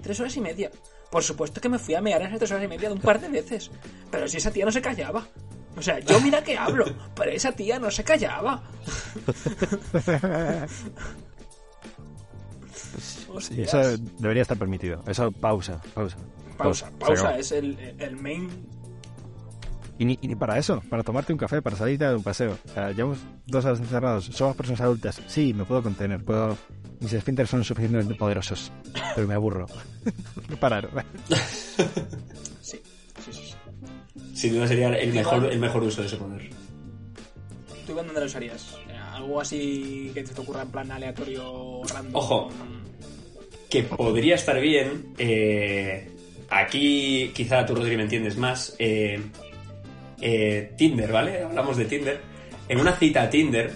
[0.00, 0.70] Tres horas y media.
[1.10, 3.00] Por supuesto que me fui a mear en esas tres horas y media de un
[3.00, 3.70] par de veces.
[4.10, 5.26] Pero si esa tía no se callaba.
[5.76, 6.84] O sea, yo mira que hablo,
[7.14, 8.62] pero esa tía no se callaba.
[13.56, 15.02] Eso debería estar permitido.
[15.06, 16.16] Eso, pausa, pausa.
[16.56, 17.40] Pausa, pausa acabó.
[17.40, 18.48] es el, el main.
[19.98, 22.58] Y ni, y ni para eso, para tomarte un café, para salirte de un paseo.
[22.64, 25.20] O sea, llevamos dos horas encerrados, somos personas adultas.
[25.28, 26.56] Sí, me puedo contener, puedo...
[27.00, 28.72] Mis esfínteres son suficientemente poderosos,
[29.14, 29.66] pero me aburro.
[30.60, 30.88] parar.
[31.28, 31.34] Sí,
[32.60, 32.80] sí,
[33.24, 33.32] sí.
[33.32, 33.54] sí.
[34.34, 36.50] Sin duda sería el mejor, el mejor uso de ese poder.
[37.86, 38.76] ¿Tú Iván, dónde lo usarías?
[39.12, 42.14] ¿Algo así que te ocurra en plan aleatorio, random?
[42.16, 42.48] Ojo.
[43.68, 45.12] que podría estar bien.
[45.18, 46.10] eh,
[46.48, 48.74] aquí quizá tú, Rodri, me entiendes más.
[48.78, 49.20] eh,
[50.24, 51.42] eh, Tinder, ¿vale?
[51.42, 52.20] Hablamos de Tinder.
[52.68, 53.70] En una cita a Tinder,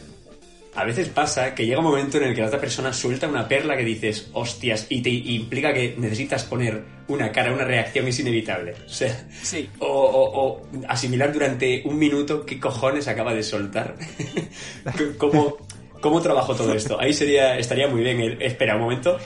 [0.74, 3.46] a veces pasa que llega un momento en el que la otra persona suelta una
[3.46, 8.18] perla que dices, hostias, y te implica que necesitas poner una cara, una reacción, es
[8.20, 8.74] inevitable.
[8.86, 9.68] O sea, Sí.
[9.78, 13.94] o, o- o asimilar durante un minuto qué cojones acaba de soltar.
[15.18, 15.56] ¿Cómo,
[16.00, 16.98] ¿Cómo trabajo todo esto?
[17.00, 18.20] Ahí sería, estaría muy bien.
[18.20, 19.18] el- espera un momento.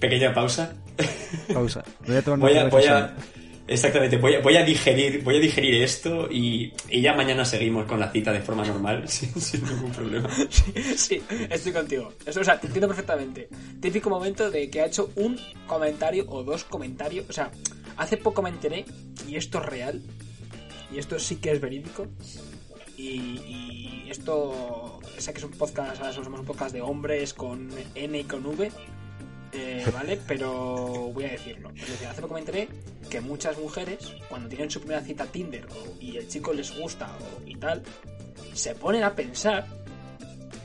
[0.00, 0.72] Pequeña pausa.
[1.52, 1.84] pausa.
[2.06, 2.38] Voy a tomar
[2.70, 3.14] Voy a,
[3.66, 8.00] exactamente, voy a, voy a digerir, voy a digerir esto y, ya mañana seguimos con
[8.00, 10.28] la cita de forma normal, sin, ningún problema.
[10.96, 12.12] Sí, estoy contigo.
[12.26, 13.48] O sea, te entiendo perfectamente.
[13.80, 17.26] Típico momento de que ha hecho un comentario o dos comentarios.
[17.28, 17.50] O sea,
[17.96, 18.84] hace poco me enteré,
[19.28, 20.02] y esto es real,
[20.92, 22.06] y esto sí que es verídico.
[22.96, 27.70] Y, y esto, sé que es un podcast, ahora somos un podcast de hombres con
[27.94, 28.70] N y con V.
[29.52, 30.18] eh, ¿Vale?
[30.26, 31.70] Pero voy a decirlo.
[31.74, 32.68] Es decir, hace poco me enteré
[33.10, 37.08] que muchas mujeres, cuando tienen su primera cita Tinder o- y el chico les gusta
[37.20, 37.82] o, y tal,
[38.54, 39.66] se ponen a pensar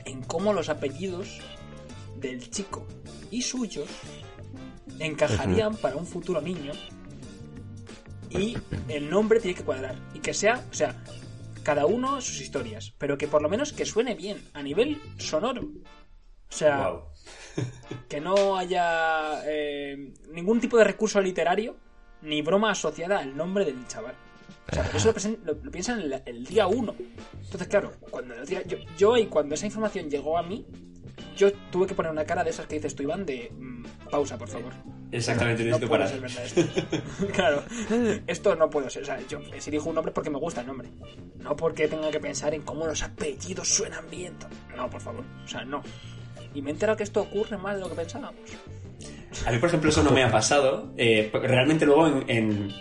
[0.04, 1.40] en cómo los apellidos
[2.16, 2.86] del chico
[3.30, 3.88] y suyos
[4.98, 6.72] encajarían para un futuro niño
[8.30, 8.56] y
[8.88, 11.02] el nombre tiene que cuadrar y que sea, o sea,
[11.62, 15.62] cada uno sus historias, pero que por lo menos que suene bien a nivel sonoro.
[15.62, 16.78] O sea.
[18.08, 21.76] Que no haya eh, ningún tipo de recurso literario
[22.22, 24.14] ni broma asociada al nombre del chaval.
[24.70, 25.12] O sea, pero eso
[25.44, 26.94] lo, lo- lo piensan el, el día uno.
[27.44, 30.64] Entonces, claro, cuando el día- yo, yo y cuando esa información llegó a mí,
[31.36, 34.38] yo tuve que poner una cara de esas que dices tú, Iván, de mm, pausa,
[34.38, 34.72] por favor.
[35.10, 36.62] Exactamente, No necesito puede ser verdad esto.
[37.34, 37.62] claro,
[38.26, 39.02] esto no puedo ser.
[39.02, 40.88] O sea, yo si dijo un nombre porque me gusta el nombre.
[41.38, 44.34] No porque tenga que pensar en cómo los apellidos suenan bien.
[44.74, 45.22] No, por favor.
[45.44, 45.82] O sea, no.
[46.54, 48.34] Y me he enterado que esto ocurre más de lo que pensábamos.
[49.46, 50.92] A mí, por ejemplo, eso no me ha pasado.
[50.96, 52.72] eh, porque realmente luego en, en-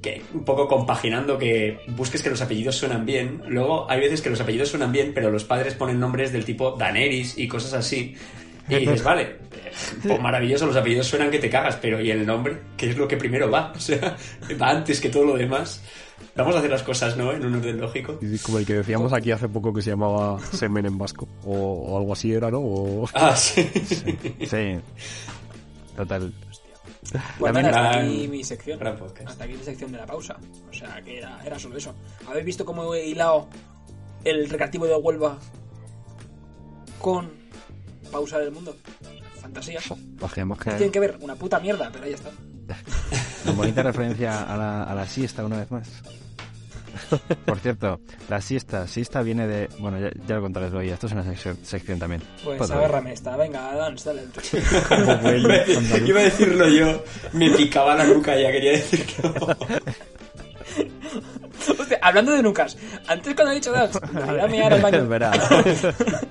[0.00, 3.42] que un poco compaginando que busques que los apellidos suenan bien.
[3.48, 6.70] Luego hay veces que los apellidos suenan bien, pero los padres ponen nombres del tipo
[6.78, 8.14] Daenerys y cosas así.
[8.68, 9.36] Y dices, vale,
[10.06, 12.58] pues maravilloso, los apellidos suenan que te cagas, pero ¿y el nombre?
[12.76, 13.72] ¿Qué es lo que primero va?
[13.76, 14.16] O sea,
[14.60, 15.82] va antes que todo lo demás.
[16.36, 17.32] Vamos a hacer las cosas, ¿no?
[17.32, 18.18] En un orden lógico.
[18.20, 21.26] Y Como el que decíamos aquí hace poco que se llamaba Semen en Vasco.
[21.44, 22.60] O, o algo así era, ¿no?
[22.60, 23.08] O...
[23.14, 23.62] Ah, sí.
[24.46, 24.78] Sí.
[25.96, 26.32] Total.
[27.38, 28.78] Bueno, También- hasta Gran- aquí mi sección.
[29.26, 30.36] Hasta aquí mi sección de la pausa.
[30.70, 31.94] O sea, que era, era solo eso.
[32.28, 33.48] ¿Habéis visto cómo he hilado
[34.24, 35.38] el recreativo de Huelva
[37.00, 37.30] con
[38.12, 38.76] pausa del mundo?
[39.40, 39.80] Fantasía.
[40.76, 42.30] Tienen que que ver una puta mierda, pero ahí está.
[43.48, 45.88] una bonita referencia a la, a la siesta una vez más.
[47.46, 49.68] Por cierto, la siesta, siesta viene de...
[49.78, 52.22] Bueno, ya, ya lo contaré luego, esto es una sección, sección también.
[52.44, 53.36] Pues agárrame esta.
[53.36, 54.22] Venga, dance, dale.
[56.06, 59.32] Iba a decirlo yo, me picaba la nuca, ya quería decir que no.
[61.78, 62.76] Hostia, hablando de nucas.
[63.06, 64.98] Antes cuando he dicho dance, me iba a mirar al baño.
[64.98, 65.34] Es verdad.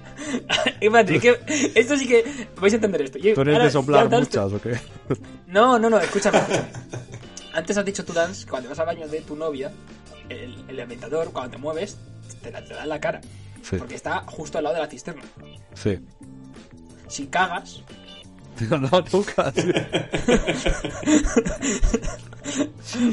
[0.81, 1.39] Espérate, que
[1.75, 3.17] esto sí que vais a entender esto.
[3.19, 4.79] Yo- ¿Tú eres ahora, de soplar muchas o qué?
[5.47, 6.37] No, no, no, escúchame.
[6.39, 6.67] escúchame.
[7.53, 9.71] Antes has dicho tú, Dance, cuando vas al baño de tu novia,
[10.29, 11.97] el, el ambientador, cuando te mueves,
[12.41, 13.21] te, la- te da en la cara.
[13.63, 15.23] Sí, Porque está justo al lado de la cisterna.
[15.73, 15.99] sí.
[17.07, 17.83] Si cagas,
[18.69, 19.51] No, nunca.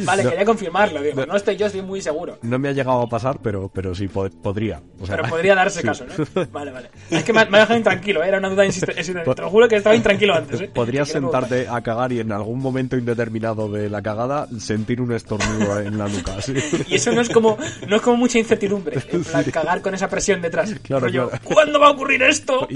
[0.05, 0.31] vale, No.
[0.31, 1.27] quería confirmarlo, digo.
[1.27, 2.39] No estoy yo, estoy muy seguro.
[2.43, 4.81] No me ha llegado a pasar, pero, pero sí po- podría.
[5.01, 5.87] O sea, Pero podría darse sí.
[5.87, 6.47] caso, ¿no?
[6.53, 6.91] Vale, vale.
[7.11, 8.29] Es que me, me ha dejado intranquilo, ¿eh?
[8.29, 9.03] era una duda insistente.
[9.35, 10.71] Te lo juro que estaba intranquilo antes, ¿eh?
[10.73, 15.81] Podrías sentarte a cagar y en algún momento indeterminado de la cagada sentir un estornudo
[15.81, 16.41] en la nuca.
[16.41, 16.55] ¿sí?
[16.89, 18.99] Y eso no es como no es como mucha incertidumbre.
[19.11, 19.53] En plan, Sí.
[19.53, 20.75] cagar con esa presión detrás.
[20.83, 21.45] Claro, Rollo, claro.
[21.45, 22.67] ¿Cuándo va a ocurrir esto?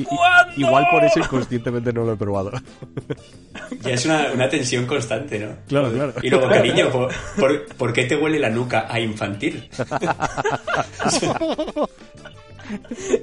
[0.56, 2.50] Igual por eso inconscientemente no lo he probado.
[3.82, 5.54] Ya es una, una tensión constante, ¿no?
[5.68, 6.14] Claro, claro.
[6.22, 9.68] Y luego, cariño, ¿por, por, por qué te huele la nuca a infantil?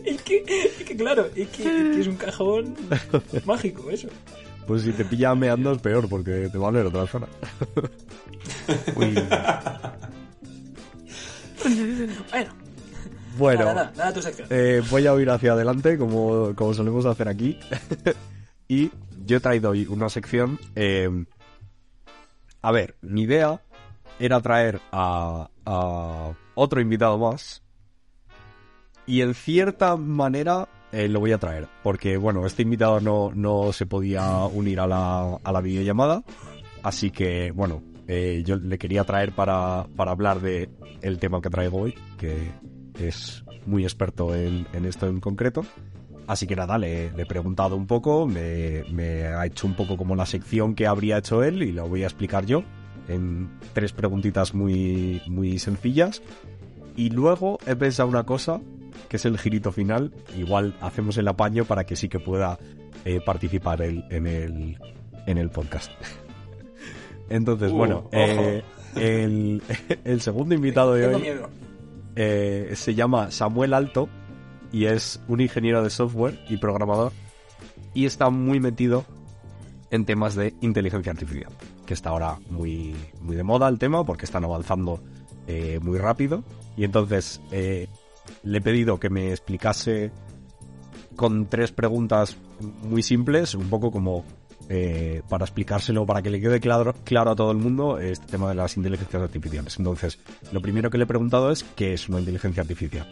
[0.06, 2.76] Es que, es que claro, es que, es que es un cajón
[3.46, 4.08] mágico eso.
[4.66, 7.28] Pues si te pilla meando es peor porque te va a oler otra zona.
[8.96, 9.14] Uy,
[12.32, 12.50] Bueno,
[13.38, 17.28] Bueno, nada, nada, nada tu eh, voy a ir hacia adelante como, como solemos hacer
[17.28, 17.60] aquí.
[18.68, 18.92] Y
[19.26, 20.60] yo he traído hoy una sección.
[20.76, 21.10] eh,
[22.62, 23.62] a ver, mi idea
[24.20, 27.62] era traer a, a otro invitado más.
[29.06, 31.68] Y en cierta manera eh, lo voy a traer.
[31.84, 36.24] Porque, bueno, este invitado no, no se podía unir a la, a la videollamada.
[36.82, 40.70] Así que, bueno, eh, yo le quería traer para, para hablar de
[41.02, 42.52] el tema que traigo hoy, que
[43.00, 45.66] es muy experto en, en esto en concreto.
[46.28, 49.96] Así que nada, le, le he preguntado un poco, me, me ha hecho un poco
[49.96, 52.64] como la sección que habría hecho él y lo voy a explicar yo
[53.08, 56.22] en tres preguntitas muy, muy sencillas.
[56.96, 58.62] Y luego he pensado una cosa,
[59.10, 60.14] que es el girito final.
[60.38, 62.58] Igual hacemos el apaño para que sí que pueda
[63.04, 64.78] eh, participar él en el,
[65.26, 65.92] en el podcast.
[67.30, 68.64] Entonces, Uh, bueno, eh,
[68.96, 69.62] el,
[70.04, 71.24] el segundo invitado de hoy
[72.16, 74.08] eh, se llama Samuel Alto
[74.76, 77.14] y es un ingeniero de software y programador
[77.94, 79.06] y está muy metido
[79.90, 81.54] en temas de inteligencia artificial,
[81.86, 85.02] que está ahora muy, muy de moda el tema porque están avanzando
[85.48, 86.44] eh, muy rápido
[86.76, 87.88] y entonces eh,
[88.44, 90.12] le he pedido que me explicase
[91.16, 92.36] con tres preguntas
[92.82, 94.26] muy simples, un poco como
[94.68, 98.50] eh, para explicárselo, para que le quede claro, claro a todo el mundo este tema
[98.50, 99.80] de las inteligencias artificiales.
[99.80, 100.20] Entonces,
[100.52, 103.10] lo primero que le he preguntado es qué es una inteligencia artificial.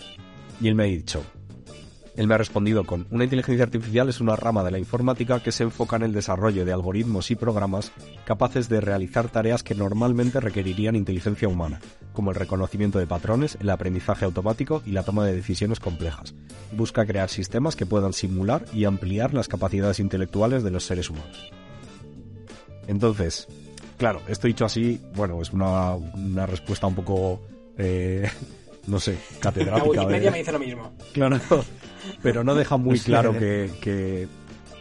[0.59, 1.23] Y él me ha dicho,
[2.15, 5.51] Él me ha respondido con, una inteligencia artificial es una rama de la informática que
[5.51, 7.91] se enfoca en el desarrollo de algoritmos y programas
[8.23, 11.79] capaces de realizar tareas que normalmente requerirían inteligencia humana,
[12.13, 16.35] como el reconocimiento de patrones, el aprendizaje automático y la toma de decisiones complejas.
[16.71, 21.51] Busca crear sistemas que puedan simular y ampliar las capacidades intelectuales de los seres humanos.
[22.87, 23.47] Entonces,
[23.97, 27.41] claro, esto dicho así, bueno, es una, una respuesta un poco...
[27.77, 28.29] eh,
[28.87, 29.89] no sé, La catedrática.
[29.89, 30.91] Wikipedia de- me dice lo mismo.
[31.13, 31.39] Claro,
[32.21, 34.27] pero no deja muy claro que, que-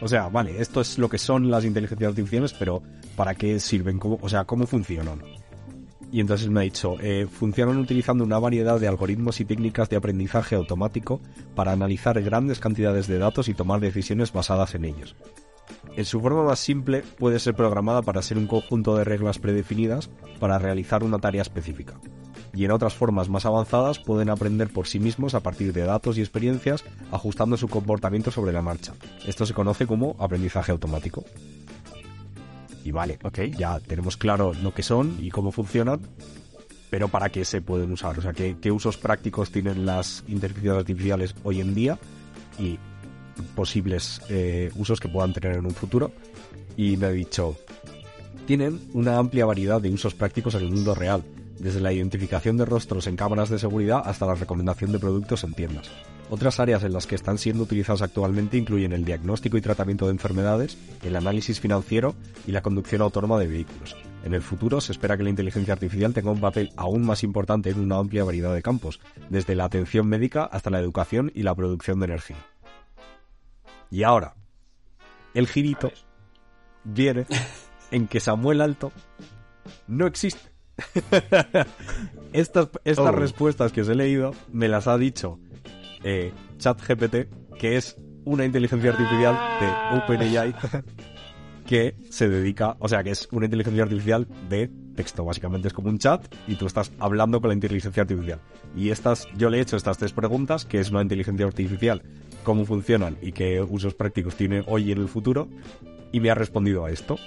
[0.01, 2.81] O sea, vale, esto es lo que son las inteligencias artificiales, pero
[3.15, 3.99] ¿para qué sirven?
[3.99, 5.21] ¿Cómo, o sea, ¿cómo funcionan?
[6.11, 9.95] Y entonces me ha dicho, eh, funcionan utilizando una variedad de algoritmos y técnicas de
[9.95, 11.19] aprendizaje automático
[11.55, 15.15] para analizar grandes cantidades de datos y tomar decisiones basadas en ellos.
[15.95, 20.09] En su forma más simple, puede ser programada para ser un conjunto de reglas predefinidas
[20.39, 21.93] para realizar una tarea específica.
[22.55, 26.17] Y en otras formas más avanzadas pueden aprender por sí mismos a partir de datos
[26.17, 28.93] y experiencias, ajustando su comportamiento sobre la marcha.
[29.25, 31.23] Esto se conoce como aprendizaje automático.
[32.83, 33.39] Y vale, Ok.
[33.57, 36.01] ya tenemos claro lo que son y cómo funcionan,
[36.89, 40.77] pero para qué se pueden usar, o sea, qué, qué usos prácticos tienen las inteligencias
[40.77, 41.97] artificiales hoy en día
[42.59, 42.77] y
[43.55, 46.11] posibles eh, usos que puedan tener en un futuro.
[46.75, 47.57] Y me ha dicho,
[48.45, 51.23] tienen una amplia variedad de usos prácticos en el mundo real,
[51.59, 55.53] desde la identificación de rostros en cámaras de seguridad hasta la recomendación de productos en
[55.53, 55.89] tiendas.
[56.29, 60.13] Otras áreas en las que están siendo utilizadas actualmente incluyen el diagnóstico y tratamiento de
[60.13, 62.15] enfermedades, el análisis financiero
[62.47, 63.95] y la conducción autónoma de vehículos.
[64.23, 67.69] En el futuro se espera que la inteligencia artificial tenga un papel aún más importante
[67.69, 71.55] en una amplia variedad de campos, desde la atención médica hasta la educación y la
[71.55, 72.52] producción de energía.
[73.93, 74.33] Y ahora,
[75.35, 75.91] el girito
[76.83, 77.27] viene
[77.91, 78.91] en que Samuel Alto
[79.85, 80.51] no existe.
[82.33, 83.11] estas estas Oh.
[83.11, 85.39] respuestas que os he leído me las ha dicho
[86.03, 90.55] eh, ChatGPT, que es una inteligencia artificial de OpenAI
[91.67, 95.25] que se dedica, o sea, que es una inteligencia artificial de texto.
[95.25, 98.39] Básicamente es como un chat y tú estás hablando con la inteligencia artificial.
[98.75, 102.01] Y estas, yo le he hecho estas tres preguntas, que es una inteligencia artificial,
[102.43, 105.49] cómo funcionan y qué usos prácticos tiene hoy y en el futuro,
[106.11, 107.17] y me ha respondido a esto.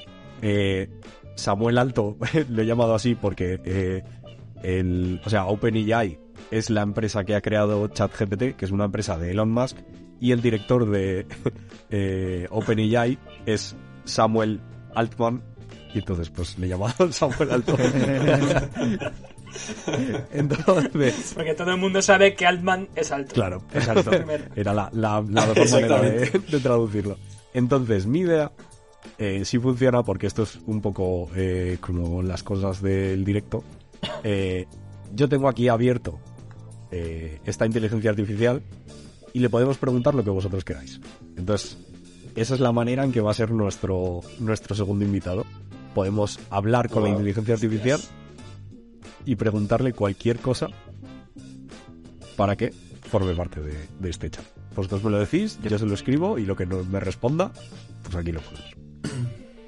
[0.43, 0.89] Eh,
[1.35, 2.17] Samuel Alto,
[2.51, 4.03] lo he llamado así porque, eh,
[4.62, 6.19] el, o sea, OpenAI
[6.51, 9.77] es la empresa que ha creado ChatGPT, que es una empresa de Elon Musk,
[10.21, 11.27] y el director de
[11.91, 14.61] eh, OpenAI es Samuel
[14.95, 15.43] Altman,
[15.97, 17.78] y entonces pues le he llamado Samuel Altman.
[20.30, 23.34] entonces, Porque todo el mundo sabe que Altman es alto.
[23.34, 24.11] Claro, exacto.
[24.11, 24.44] Primero.
[24.55, 27.16] Era la, la, la mejor manera de traducirlo.
[27.55, 28.53] Entonces, mi idea
[29.16, 33.64] eh, sí funciona porque esto es un poco eh, como las cosas del directo.
[34.22, 34.66] Eh,
[35.14, 36.18] yo tengo aquí abierto
[36.90, 38.62] eh, esta inteligencia artificial
[39.32, 41.01] y le podemos preguntar lo que vosotros queráis.
[41.38, 41.78] Entonces,
[42.36, 45.47] esa es la manera en que va a ser nuestro, nuestro segundo invitado.
[45.97, 47.99] Podemos hablar con la inteligencia artificial
[49.24, 50.68] y preguntarle cualquier cosa
[52.36, 52.70] para que
[53.01, 54.44] forme parte de, de este chat.
[54.74, 57.51] Vosotros me lo decís, yo se lo escribo y lo que no me responda,
[58.03, 58.86] pues aquí lo ponemos.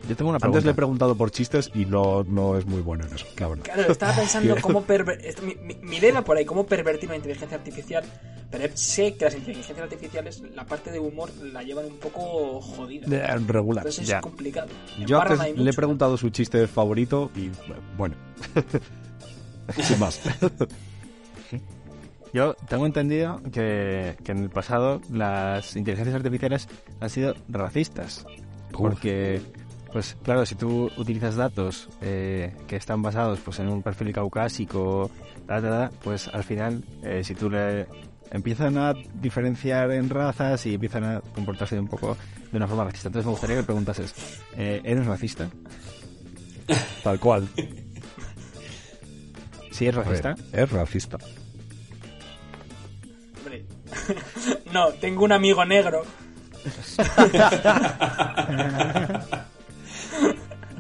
[0.09, 0.65] Yo tengo una Antes pregunta.
[0.67, 3.65] le he preguntado por chistes y no, no es muy bueno en eso, la verdad.
[3.65, 5.35] Claro, estaba pensando cómo pervertir.
[5.43, 8.05] Mi, mi, mi idea por ahí, cómo pervertir una inteligencia artificial.
[8.51, 13.07] Pero sé que las inteligencias artificiales, la parte de humor, la llevan un poco jodida.
[13.15, 13.83] Eh, Regular.
[13.83, 14.23] Entonces es ya.
[14.23, 14.69] complicado.
[15.07, 17.51] Yo antes le he preguntado su chiste favorito y
[17.99, 18.15] bueno,
[19.83, 20.21] sin más.
[22.33, 26.69] Yo tengo entendido que, que en el pasado las inteligencias artificiales
[27.01, 28.27] han sido racistas.
[28.71, 29.41] Porque,
[29.93, 35.11] pues claro, si tú utilizas datos eh, que están basados pues en un perfil caucásico,
[35.47, 37.87] ta, ta, ta, pues al final, eh, si tú le
[38.31, 42.17] empiezan a diferenciar en razas y empiezan a comportarse un poco
[42.51, 43.09] de una forma racista.
[43.09, 44.15] Entonces me gustaría que preguntases,
[44.57, 45.49] eh, ¿eres racista?
[47.03, 47.49] Tal cual.
[49.71, 50.35] Si es ver, racista.
[50.53, 51.19] es racista.
[53.39, 53.65] Hombre.
[54.73, 56.03] no, tengo un amigo negro.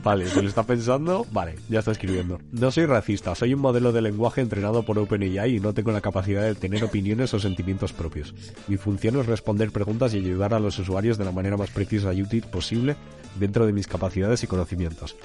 [0.03, 1.27] Vale, se lo está pensando.
[1.31, 2.41] Vale, ya está escribiendo.
[2.53, 6.01] No soy racista, soy un modelo de lenguaje entrenado por OpenAI y no tengo la
[6.01, 8.35] capacidad de tener opiniones o sentimientos propios.
[8.67, 12.13] Mi función es responder preguntas y ayudar a los usuarios de la manera más precisa
[12.13, 12.97] y útil posible
[13.39, 15.17] dentro de mis capacidades y conocimientos.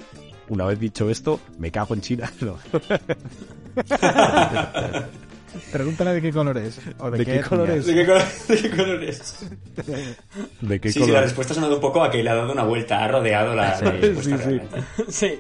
[0.49, 2.31] Una vez dicho esto, me cago en China.
[2.41, 2.57] No.
[5.71, 6.79] Pregúntale de qué color es.
[6.99, 7.85] O de, ¿De qué color es?
[7.85, 9.45] ¿De qué, color- de qué colores?
[10.61, 12.51] ¿De qué Sí, sí, la respuesta ha sonado un poco a que le ha dado
[12.51, 13.85] una vuelta, ha rodeado la, Sí.
[13.85, 14.59] respuesta Sí,
[15.09, 15.39] sí.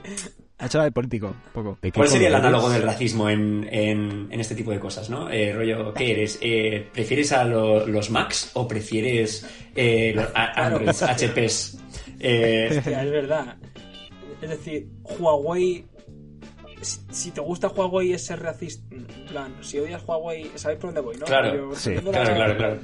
[0.59, 1.77] Ha hecho la de político, un poco.
[1.81, 2.79] ¿De qué ¿Cuál sería el análogo eres?
[2.79, 5.29] del racismo en, en- en este tipo de cosas, no?
[5.29, 6.37] Eh, rollo, ¿qué eres?
[6.41, 9.45] Eh, ¿Prefieres a lo- los Macs o prefieres
[9.75, 10.77] eh, los a- Claro.
[10.77, 11.77] Androids, HPs?
[12.19, 13.57] Eh, Hostia, es verdad.
[14.41, 14.87] Es decir,
[15.19, 15.85] Huawei.
[16.83, 18.95] Si, te gusta Huawei es ser racista.
[18.95, 21.25] En plan, si odias Huawei, ¿sabéis por dónde voy, no?
[21.25, 22.79] Claro, Pero sí, claro, claro, claro.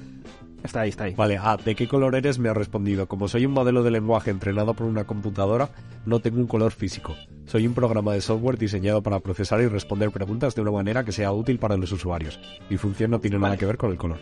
[0.64, 1.14] Está ahí, está ahí.
[1.14, 2.38] Vale, ah, ¿de qué color eres?
[2.38, 3.08] Me ha respondido.
[3.08, 5.70] Como soy un modelo de lenguaje entrenado por una computadora,
[6.06, 7.16] no tengo un color físico.
[7.46, 11.12] Soy un programa de software diseñado para procesar y responder preguntas de una manera que
[11.12, 12.40] sea útil para los usuarios.
[12.70, 14.20] Mi función no tiene nada que ver con el color.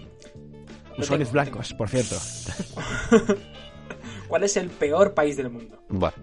[0.98, 2.16] Usuarios tengo, blancos, por cierto.
[4.28, 5.84] ¿Cuál es el peor país del mundo?
[5.90, 6.16] Vale.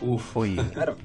[0.00, 0.96] Uf, Uy, Claro.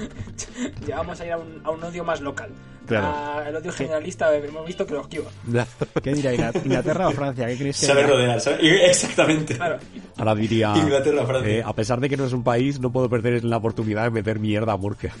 [0.86, 2.50] ya vamos a ir a un, a un odio más local.
[2.86, 3.06] Claro.
[3.06, 5.30] A el odio generalista hemos visto que lo esquiva.
[6.02, 7.46] ¿qué diría Ingl- Inglaterra o Francia?
[7.46, 8.58] ¿Qué crees que saber rodear, ¿sabes?
[8.62, 9.54] Exactamente.
[9.56, 9.78] Claro.
[10.16, 10.72] Ahora diría...
[10.76, 11.52] Inglaterra, Francia.
[11.58, 14.10] eh, a pesar de que no es un país, no puedo perder la oportunidad de
[14.10, 15.14] meter mierda a Murcia.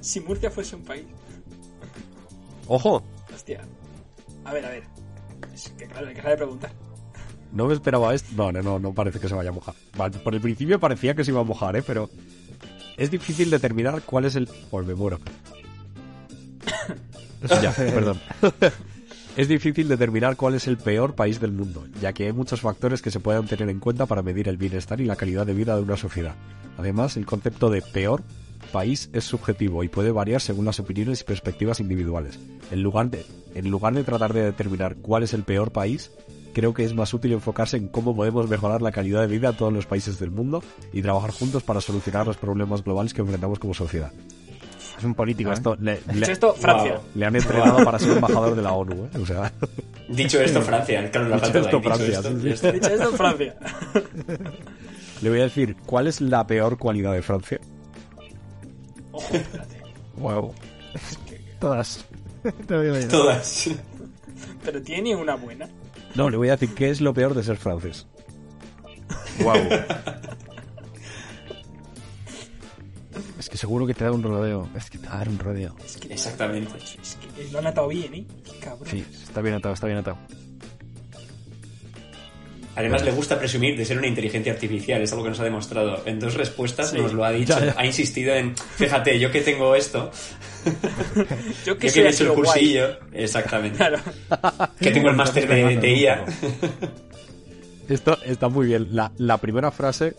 [0.00, 1.04] Si Murcia fuese un país.
[2.66, 3.02] ¡Ojo!
[3.34, 3.60] Hostia.
[4.44, 4.82] A ver, a ver.
[5.52, 6.70] Es que claro, hay que saber preguntar.
[7.52, 8.28] No me esperaba esto.
[8.36, 9.74] No, no, no, no parece que se vaya a mojar.
[10.22, 11.82] Por el principio parecía que se iba a mojar, ¿eh?
[11.82, 12.10] Pero
[12.96, 14.48] es difícil determinar cuál es el...
[14.70, 15.18] Pues me muero.
[17.62, 18.20] ya, perdón.
[19.36, 23.02] es difícil determinar cuál es el peor país del mundo, ya que hay muchos factores
[23.02, 25.76] que se pueden tener en cuenta para medir el bienestar y la calidad de vida
[25.76, 26.34] de una sociedad.
[26.78, 28.22] Además, el concepto de peor
[28.70, 32.38] país es subjetivo y puede variar según las opiniones y perspectivas individuales.
[32.70, 33.24] En lugar de,
[33.54, 36.10] en lugar de tratar de determinar cuál es el peor país,
[36.52, 39.52] creo que es más útil enfocarse en cómo podemos mejorar la calidad de vida a
[39.52, 43.58] todos los países del mundo y trabajar juntos para solucionar los problemas globales que enfrentamos
[43.58, 44.12] como sociedad.
[44.98, 45.54] Es un político, ¿eh?
[45.54, 45.98] Esto le,
[46.30, 46.96] esto, Francia.
[46.96, 47.02] Wow.
[47.14, 49.18] le han entrenado para ser embajador de la ONU, ¿eh?
[49.18, 49.50] O sea,
[50.10, 51.10] Dicho esto, Francia.
[51.10, 52.48] Claro, la Dicho esto, dicho Francia, esto, sí, sí.
[52.48, 52.72] ya está.
[52.72, 53.54] Dicho esto, Francia.
[55.22, 57.60] le voy a decir, ¿cuál es la peor cualidad de Francia?
[59.12, 59.76] Ojo, espérate.
[60.16, 60.52] Wow.
[61.60, 62.04] Todas.
[63.08, 63.70] Todas.
[64.64, 65.68] Pero tiene una buena.
[66.14, 68.06] No, le voy a decir, ¿qué es lo peor de ser francés?
[69.42, 69.54] Wow.
[73.38, 74.68] Es que seguro que te da un rodeo.
[74.76, 75.74] Es que te va a dar un rodeo.
[75.84, 76.72] Es que, Exactamente.
[77.02, 78.26] Es que lo han atado bien, ¿eh?
[78.44, 78.88] Qué cabrón.
[78.90, 80.18] Sí, está bien atado, está bien atado.
[82.76, 85.02] Además, le gusta presumir de ser una inteligencia artificial.
[85.02, 86.02] Es algo que nos ha demostrado.
[86.06, 86.98] En dos respuestas Sí.
[86.98, 87.58] nos lo ha dicho.
[87.58, 87.74] Ya, ya.
[87.76, 90.10] Ha insistido en, fíjate, yo que tengo esto,
[91.64, 92.44] Yo que yo que he hecho el guay.
[92.44, 93.98] cursillo, exactamente, Claro.
[94.80, 96.24] que tengo el máster de, de IA.
[97.88, 98.88] Esto está muy bien.
[98.92, 100.14] La, la primera frase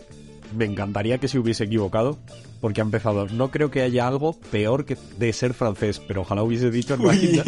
[0.56, 2.18] me encantaría que se hubiese equivocado
[2.60, 3.26] porque ha empezado.
[3.28, 7.08] No creo que haya algo peor que de ser francés, pero ojalá hubiese dicho no
[7.10, 7.42] hay,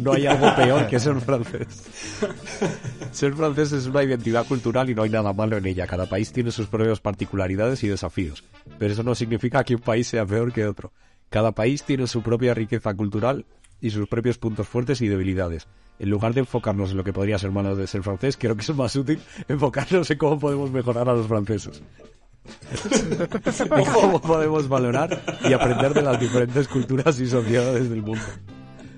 [0.00, 1.66] no hay algo peor que ser francés.
[3.10, 5.86] Ser francés es una identidad cultural y no hay nada malo en ella.
[5.86, 8.44] Cada país tiene sus propias particularidades y desafíos,
[8.78, 10.92] pero eso no significa que un país sea peor que otro.
[11.30, 13.46] Cada país tiene su propia riqueza cultural
[13.80, 15.68] y sus propios puntos fuertes y debilidades.
[16.00, 18.62] En lugar de enfocarnos en lo que podría ser malo de ser francés, creo que
[18.62, 21.84] es más útil enfocarnos en cómo podemos mejorar a los franceses.
[23.60, 28.24] en cómo podemos valorar y aprender de las diferentes culturas y sociedades del mundo.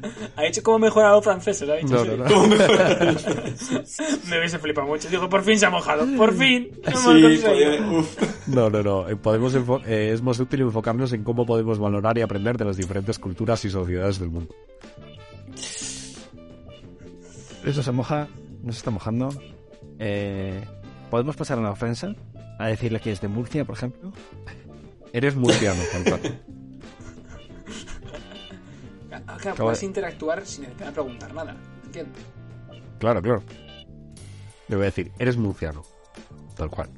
[0.36, 2.04] Ha dicho cómo mejorar a los franceses, ¿ha dicho?
[2.04, 2.46] No, no, no.
[4.28, 5.08] Me hubiese flipado mucho.
[5.08, 6.06] Digo, por fin se ha mojado.
[6.16, 6.70] Por fin.
[6.86, 8.48] Sí, podía- uf.
[8.48, 9.08] No, no, no.
[9.08, 12.64] Eh, Podemos enfo- eh, es más útil enfocarnos en cómo podemos valorar y aprender de
[12.64, 14.54] las diferentes culturas y sociedades del mundo.
[17.64, 18.28] Eso se moja,
[18.62, 19.28] no se está mojando.
[19.98, 20.60] Eh,
[21.10, 22.14] ¿Podemos pasar a una ofensa?
[22.58, 24.12] A decirle que es de Murcia, por ejemplo.
[25.12, 26.20] Eres murciano, Juan
[29.26, 31.56] Ah, claro, puedes interactuar sin necesitar preguntar nada.
[31.84, 32.22] ¿Entiendes?
[32.98, 33.42] Claro, claro.
[34.68, 35.82] Le voy a decir, eres murciano.
[36.56, 36.88] Tal cual.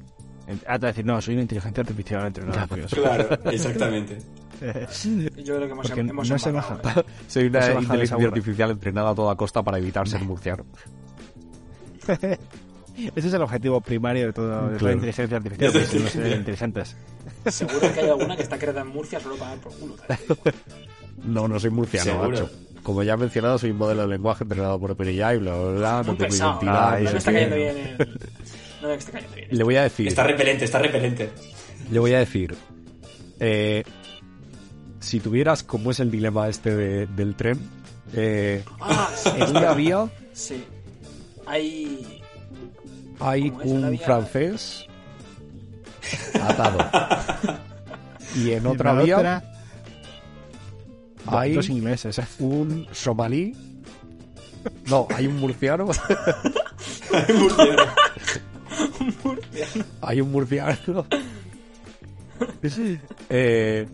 [0.67, 2.91] Ah, te a decir, no, soy una inteligencia artificial entrenada Dios.
[2.93, 4.17] Claro, exactamente.
[4.61, 6.79] Yo creo que hemos, Porque hemos no se baja.
[6.83, 7.03] ¿eh?
[7.27, 10.63] Soy una No de inteligencia artificial entrenada a toda costa para evitar ser murciano.
[12.07, 14.93] Ese es el objetivo primario de toda de Claro.
[14.93, 16.95] inteligencia artificial, que son los inteligentes.
[17.47, 19.95] Seguro que hay alguna que está creada en Murcia solo para dar por culo.
[21.23, 22.29] No, no soy murciano, Seguro.
[22.29, 22.49] macho.
[22.83, 25.97] Como ya he mencionado, soy un modelo de lenguaje entrenado por OpenAI, bla, bla, bla,
[25.97, 26.51] no tengo pesado.
[26.61, 26.99] identidad.
[26.99, 27.77] no no me está cayendo bien.
[27.77, 28.19] el-
[28.81, 29.47] No me está cayendo bien.
[29.51, 31.29] Le voy a decir, Está repelente, está repelente.
[31.91, 32.55] le voy a decir,
[33.39, 33.83] eh,
[34.99, 37.59] si tuvieras, como es el dilema este de- del tren,
[38.13, 40.63] eh, Ah, sí, en una vía sí.
[41.47, 42.21] Hay.
[43.19, 44.85] hay un francés
[46.41, 46.77] atado.
[48.35, 49.43] Y en Y otra vía otra,
[51.27, 52.19] hay dos ingleses.
[52.19, 52.25] ¿eh?
[52.39, 53.55] un somalí.
[54.87, 55.87] No, hay un murciano.
[60.01, 61.05] hay un murciano
[63.29, 63.87] Eh,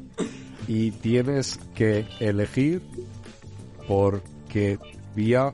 [0.68, 2.82] y tienes que elegir
[3.88, 4.80] por qué
[5.16, 5.54] vía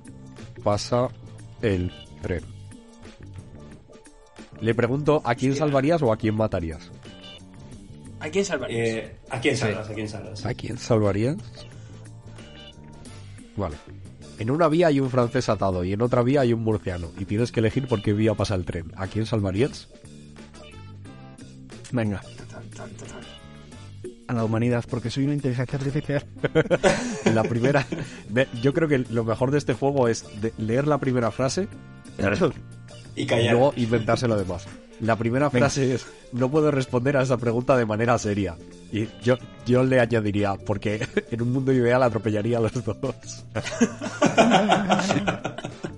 [0.63, 1.09] pasa
[1.61, 2.43] el tren.
[4.61, 6.91] Le pregunto, ¿a quién salvarías o a quién matarías?
[8.19, 8.87] ¿A quién salvarías?
[8.87, 9.89] Eh, ¿A quién salvas?
[9.89, 10.45] ¿A quién salvas?
[10.45, 11.37] ¿A quién salvarías?
[13.57, 13.75] Vale.
[14.39, 17.09] En una vía hay un francés atado y en otra vía hay un murciano.
[17.17, 18.91] Y tienes que elegir por qué vía pasa el tren.
[18.95, 19.89] ¿A quién salvarías?
[21.91, 22.21] Venga,
[24.27, 26.25] a la humanidad, porque soy una inteligencia artificial.
[27.33, 27.85] La primera.
[28.61, 31.67] Yo creo que lo mejor de este juego es de- leer la primera frase
[33.15, 34.67] Y luego inventarse lo demás.
[35.01, 35.69] La primera Venga.
[35.69, 38.55] frase es: No puedo responder a esa pregunta de manera seria.
[38.91, 39.35] Y yo,
[39.65, 43.45] yo le añadiría: Porque en un mundo ideal atropellaría a los dos.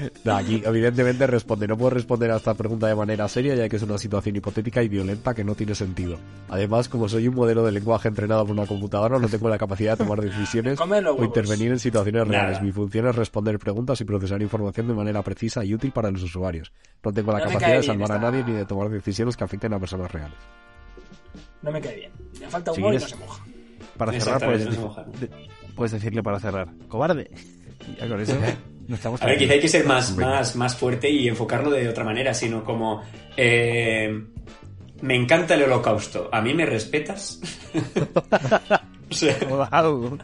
[0.24, 3.76] No, aquí evidentemente responde, no puedo responder a esta pregunta de manera seria ya que
[3.76, 6.18] es una situación hipotética y violenta que no tiene sentido.
[6.48, 9.96] Además, como soy un modelo de lenguaje entrenado por una computadora, no tengo la capacidad
[9.98, 12.42] de tomar decisiones o intervenir en situaciones Nada.
[12.42, 12.62] reales.
[12.62, 16.22] Mi función es responder preguntas y procesar información de manera precisa y útil para los
[16.22, 16.72] usuarios.
[17.04, 19.72] No tengo la No capacidad de salvar a nadie ni de tomar decisiones que afecten
[19.74, 20.36] a personas reales.
[21.62, 22.12] No me cae bien.
[22.40, 23.44] Le falta Si humor y no se moja.
[23.96, 25.04] Para cerrar, puedes, no se moja.
[25.04, 25.30] de-
[25.76, 26.68] puedes decirle para cerrar.
[26.88, 27.30] ¡Cobarde!
[27.98, 28.34] Ya con eso
[29.20, 32.34] A ver, quizá hay que ser más, más, más fuerte y enfocarlo de otra manera,
[32.34, 33.02] sino como...
[33.36, 34.24] eh,
[35.02, 36.28] me encanta el holocausto.
[36.32, 37.40] ¿A mí me respetas?
[39.10, 40.18] O sea, Wow.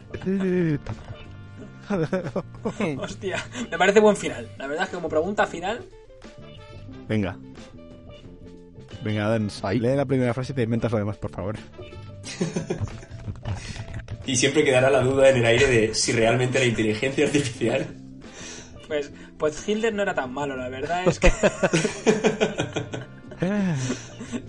[2.99, 4.49] Hostia, me parece buen final.
[4.57, 5.83] La verdad es que como pregunta final,
[7.07, 7.37] Venga.
[9.03, 11.55] Venga, Dan, lee la primera frase y te inventas lo demás, por favor.
[14.25, 17.85] y siempre quedará la duda en el aire de si realmente la inteligencia artificial...
[18.87, 20.55] pues, pues Hilder no era tan malo.
[20.55, 21.31] La verdad es que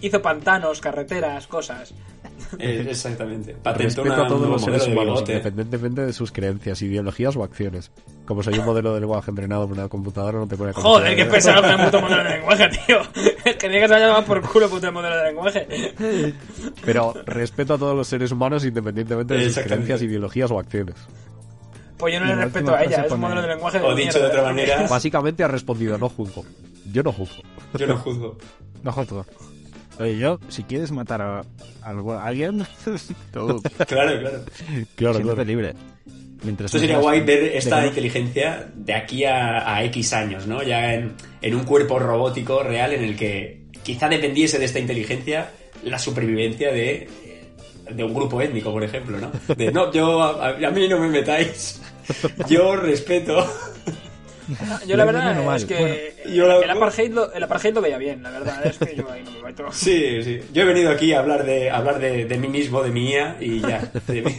[0.01, 1.93] hizo pantanos, carreteras, cosas.
[2.59, 3.55] eh, exactamente.
[3.55, 7.91] Patentó Respeto una, a todos los seres humanos, independientemente de sus creencias, ideologías o acciones.
[8.25, 11.25] Como soy un modelo de lenguaje entrenado por una computadora, no la capacidad Joder, qué
[11.25, 12.99] pesado con el puto modelo de lenguaje, tío.
[13.59, 15.67] Que digas que se ha llamado por culo puto modelo de lenguaje.
[16.85, 20.95] Pero respeto a todos los seres humanos independientemente de sus creencias, ideologías o acciones.
[21.99, 23.95] Pues yo no Y le respeto a ella, es un modelo de lenguaje de O
[23.95, 26.45] dicho de otra manera, Básicamente ha respondido, no juzgo.
[26.93, 27.43] Yo no juzgo.
[27.79, 28.39] yo no juzgo.
[28.83, 29.27] No jodas.
[29.99, 32.65] Oye, yo, si quieres matar a, a algu- a alguien,
[33.33, 34.45] tú, Claro, claro.
[34.95, 35.75] Claro, siéntete libre.
[36.45, 40.63] Mientras Esto sería guay ver esta de- inteligencia de aquí a, a X años, ¿no?
[40.63, 45.51] Ya en, en un cuerpo robótico real en el que quizá dependiese de esta inteligencia
[45.83, 47.09] la supervivencia de,
[47.91, 49.31] de un grupo étnico, por ejemplo, ¿no?
[49.55, 51.81] De, no, yo, a, a mí no me metáis,
[52.49, 53.45] yo respeto.
[54.87, 55.57] Yo la verdad mal.
[55.57, 58.97] es que Bueno, el, apartheid lo, el apartheid lo veía bien, la verdad es que
[58.97, 59.67] yo ahí no me meto.
[59.73, 60.41] Sí, sí.
[60.53, 63.11] Yo he venido aquí a hablar de, a hablar de, de mí mismo, de mi
[63.11, 63.91] IA y ya.
[64.07, 64.37] De mi,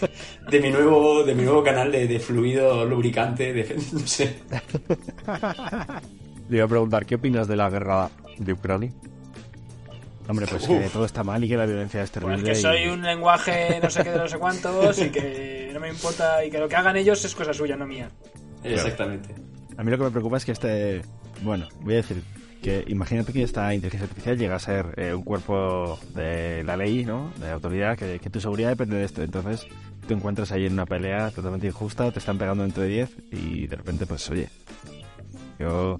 [0.49, 4.37] de mi nuevo, de mi nuevo canal de, de fluido lubricante, de, no sé.
[6.49, 8.91] Le iba a preguntar, ¿qué opinas de la guerra de Ucrania?
[10.29, 12.35] Hombre, pues que todo está mal y que la violencia es terrible.
[12.37, 15.71] Pues que y- soy un lenguaje no sé qué de no sé cuántos y que
[15.73, 18.09] no me importa y que lo que hagan ellos es cosa suya, no mía.
[18.63, 19.33] Exactamente.
[19.77, 21.01] A mí lo que me preocupa es que este...
[21.41, 22.21] Bueno, voy a decir
[22.61, 27.05] que imagínate que esta inteligencia artificial llega a ser eh, un cuerpo de la ley,
[27.05, 27.31] ¿no?
[27.37, 29.23] De autoridad, que, que tu seguridad depende de esto.
[29.23, 29.65] Entonces
[30.07, 33.67] te encuentras ahí en una pelea totalmente injusta, te están pegando dentro de 10 y
[33.67, 34.49] de repente, pues, oye,
[35.57, 35.97] yo...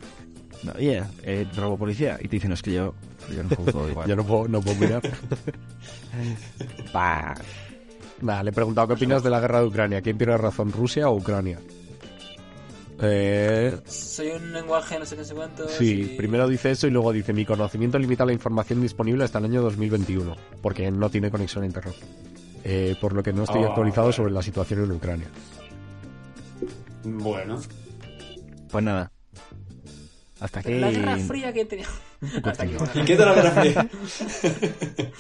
[0.64, 2.18] No, oye, eh, robo policía.
[2.22, 2.94] Y te dicen, "No, es que yo,
[3.34, 4.16] yo no juzgo igual.
[4.16, 5.02] No puedo, no puedo mirar.
[6.94, 7.36] Bah.
[8.22, 10.02] Nada, le he preguntado qué opinas de la guerra de Ucrania.
[10.02, 11.60] ¿Quién tiene razón, Rusia o Ucrania?
[13.02, 15.72] Eh, Soy un lenguaje no sé qué no sé cuántos.
[15.72, 19.40] sí, y- primero dice eso y luego dice mi conocimiento limita la información disponible hasta
[19.40, 21.96] el año 2021, porque no tiene conexión a internet.
[22.66, 25.28] Eh, por lo que no estoy Oh, actualizado sobre la situación en Ucrania.
[27.06, 27.62] Bueno.
[28.70, 29.10] Pues nada.
[30.40, 30.70] Hasta aquí...
[30.70, 31.88] Pero la Guerra Fría que tenía.
[32.44, 32.74] Hasta aquí.
[32.78, 32.92] bueno.
[32.96, 33.90] ¿Y qué tal la Guerra Fría?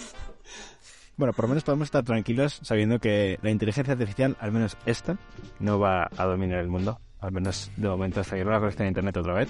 [1.17, 5.17] Bueno, por lo menos podemos estar tranquilos sabiendo que la inteligencia artificial, al menos esta,
[5.59, 7.01] no va a dominar el mundo.
[7.19, 9.49] Al menos de momento hasta que no la conecten a internet otra vez.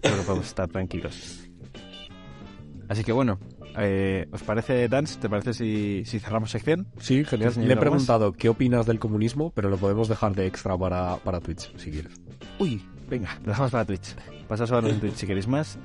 [0.00, 1.46] Creo que podemos estar tranquilos.
[2.88, 3.38] Así que bueno,
[3.78, 5.20] eh, ¿os parece, Dance?
[5.20, 6.88] ¿Te parece si, si cerramos sección?
[6.98, 7.52] Sí, genial.
[7.52, 7.80] ¿Quieres Le he algo más?
[7.80, 11.92] preguntado qué opinas del comunismo, pero lo podemos dejar de extra para, para Twitch, si
[11.92, 12.12] quieres.
[12.58, 14.16] Uy, venga, lo dejamos para Twitch.
[14.48, 15.78] Pasaos a Twitch si queréis más.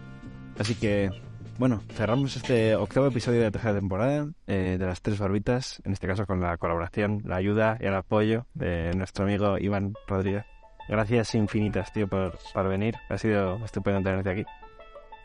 [0.59, 1.09] Así que,
[1.57, 5.93] bueno, cerramos este octavo episodio de la tercera temporada eh, de las tres barbitas, en
[5.93, 10.45] este caso con la colaboración, la ayuda y el apoyo de nuestro amigo Iván Rodríguez.
[10.89, 12.95] Gracias infinitas, tío, por, por venir.
[13.09, 14.45] Ha sido estupendo tenerte aquí.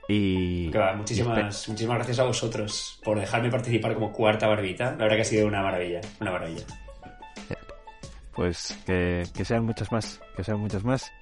[0.09, 4.91] Y, y muchísimas, muchísimas gracias a vosotros por dejarme participar como cuarta barbita.
[4.93, 6.63] La verdad que ha sido una maravilla, una maravilla.
[8.35, 11.13] pues que, que sean muchas más, que sean muchas más.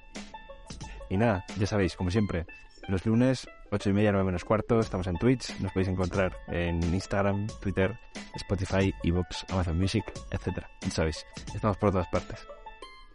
[1.11, 2.45] Y nada, ya sabéis, como siempre,
[2.87, 6.81] los lunes, ocho y media, nueve menos cuarto, estamos en Twitch, nos podéis encontrar en
[6.81, 7.99] Instagram, Twitter,
[8.35, 10.69] Spotify, Evox, Amazon Music, etcétera.
[10.79, 12.39] Ya sabéis, estamos por todas partes.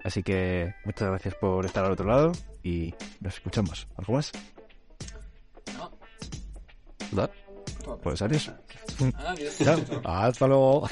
[0.04, 2.32] Así que muchas gracias por estar al otro lado
[2.62, 3.88] y nos escuchamos.
[3.96, 4.30] ¿Algo más?
[5.78, 5.90] No,
[7.82, 7.98] todo.
[8.02, 8.52] Pues adiós.
[10.04, 10.86] Hasta luego.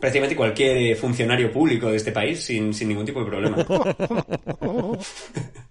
[0.00, 3.58] Prácticamente cualquier funcionario público de este país sin, sin ningún tipo de problema.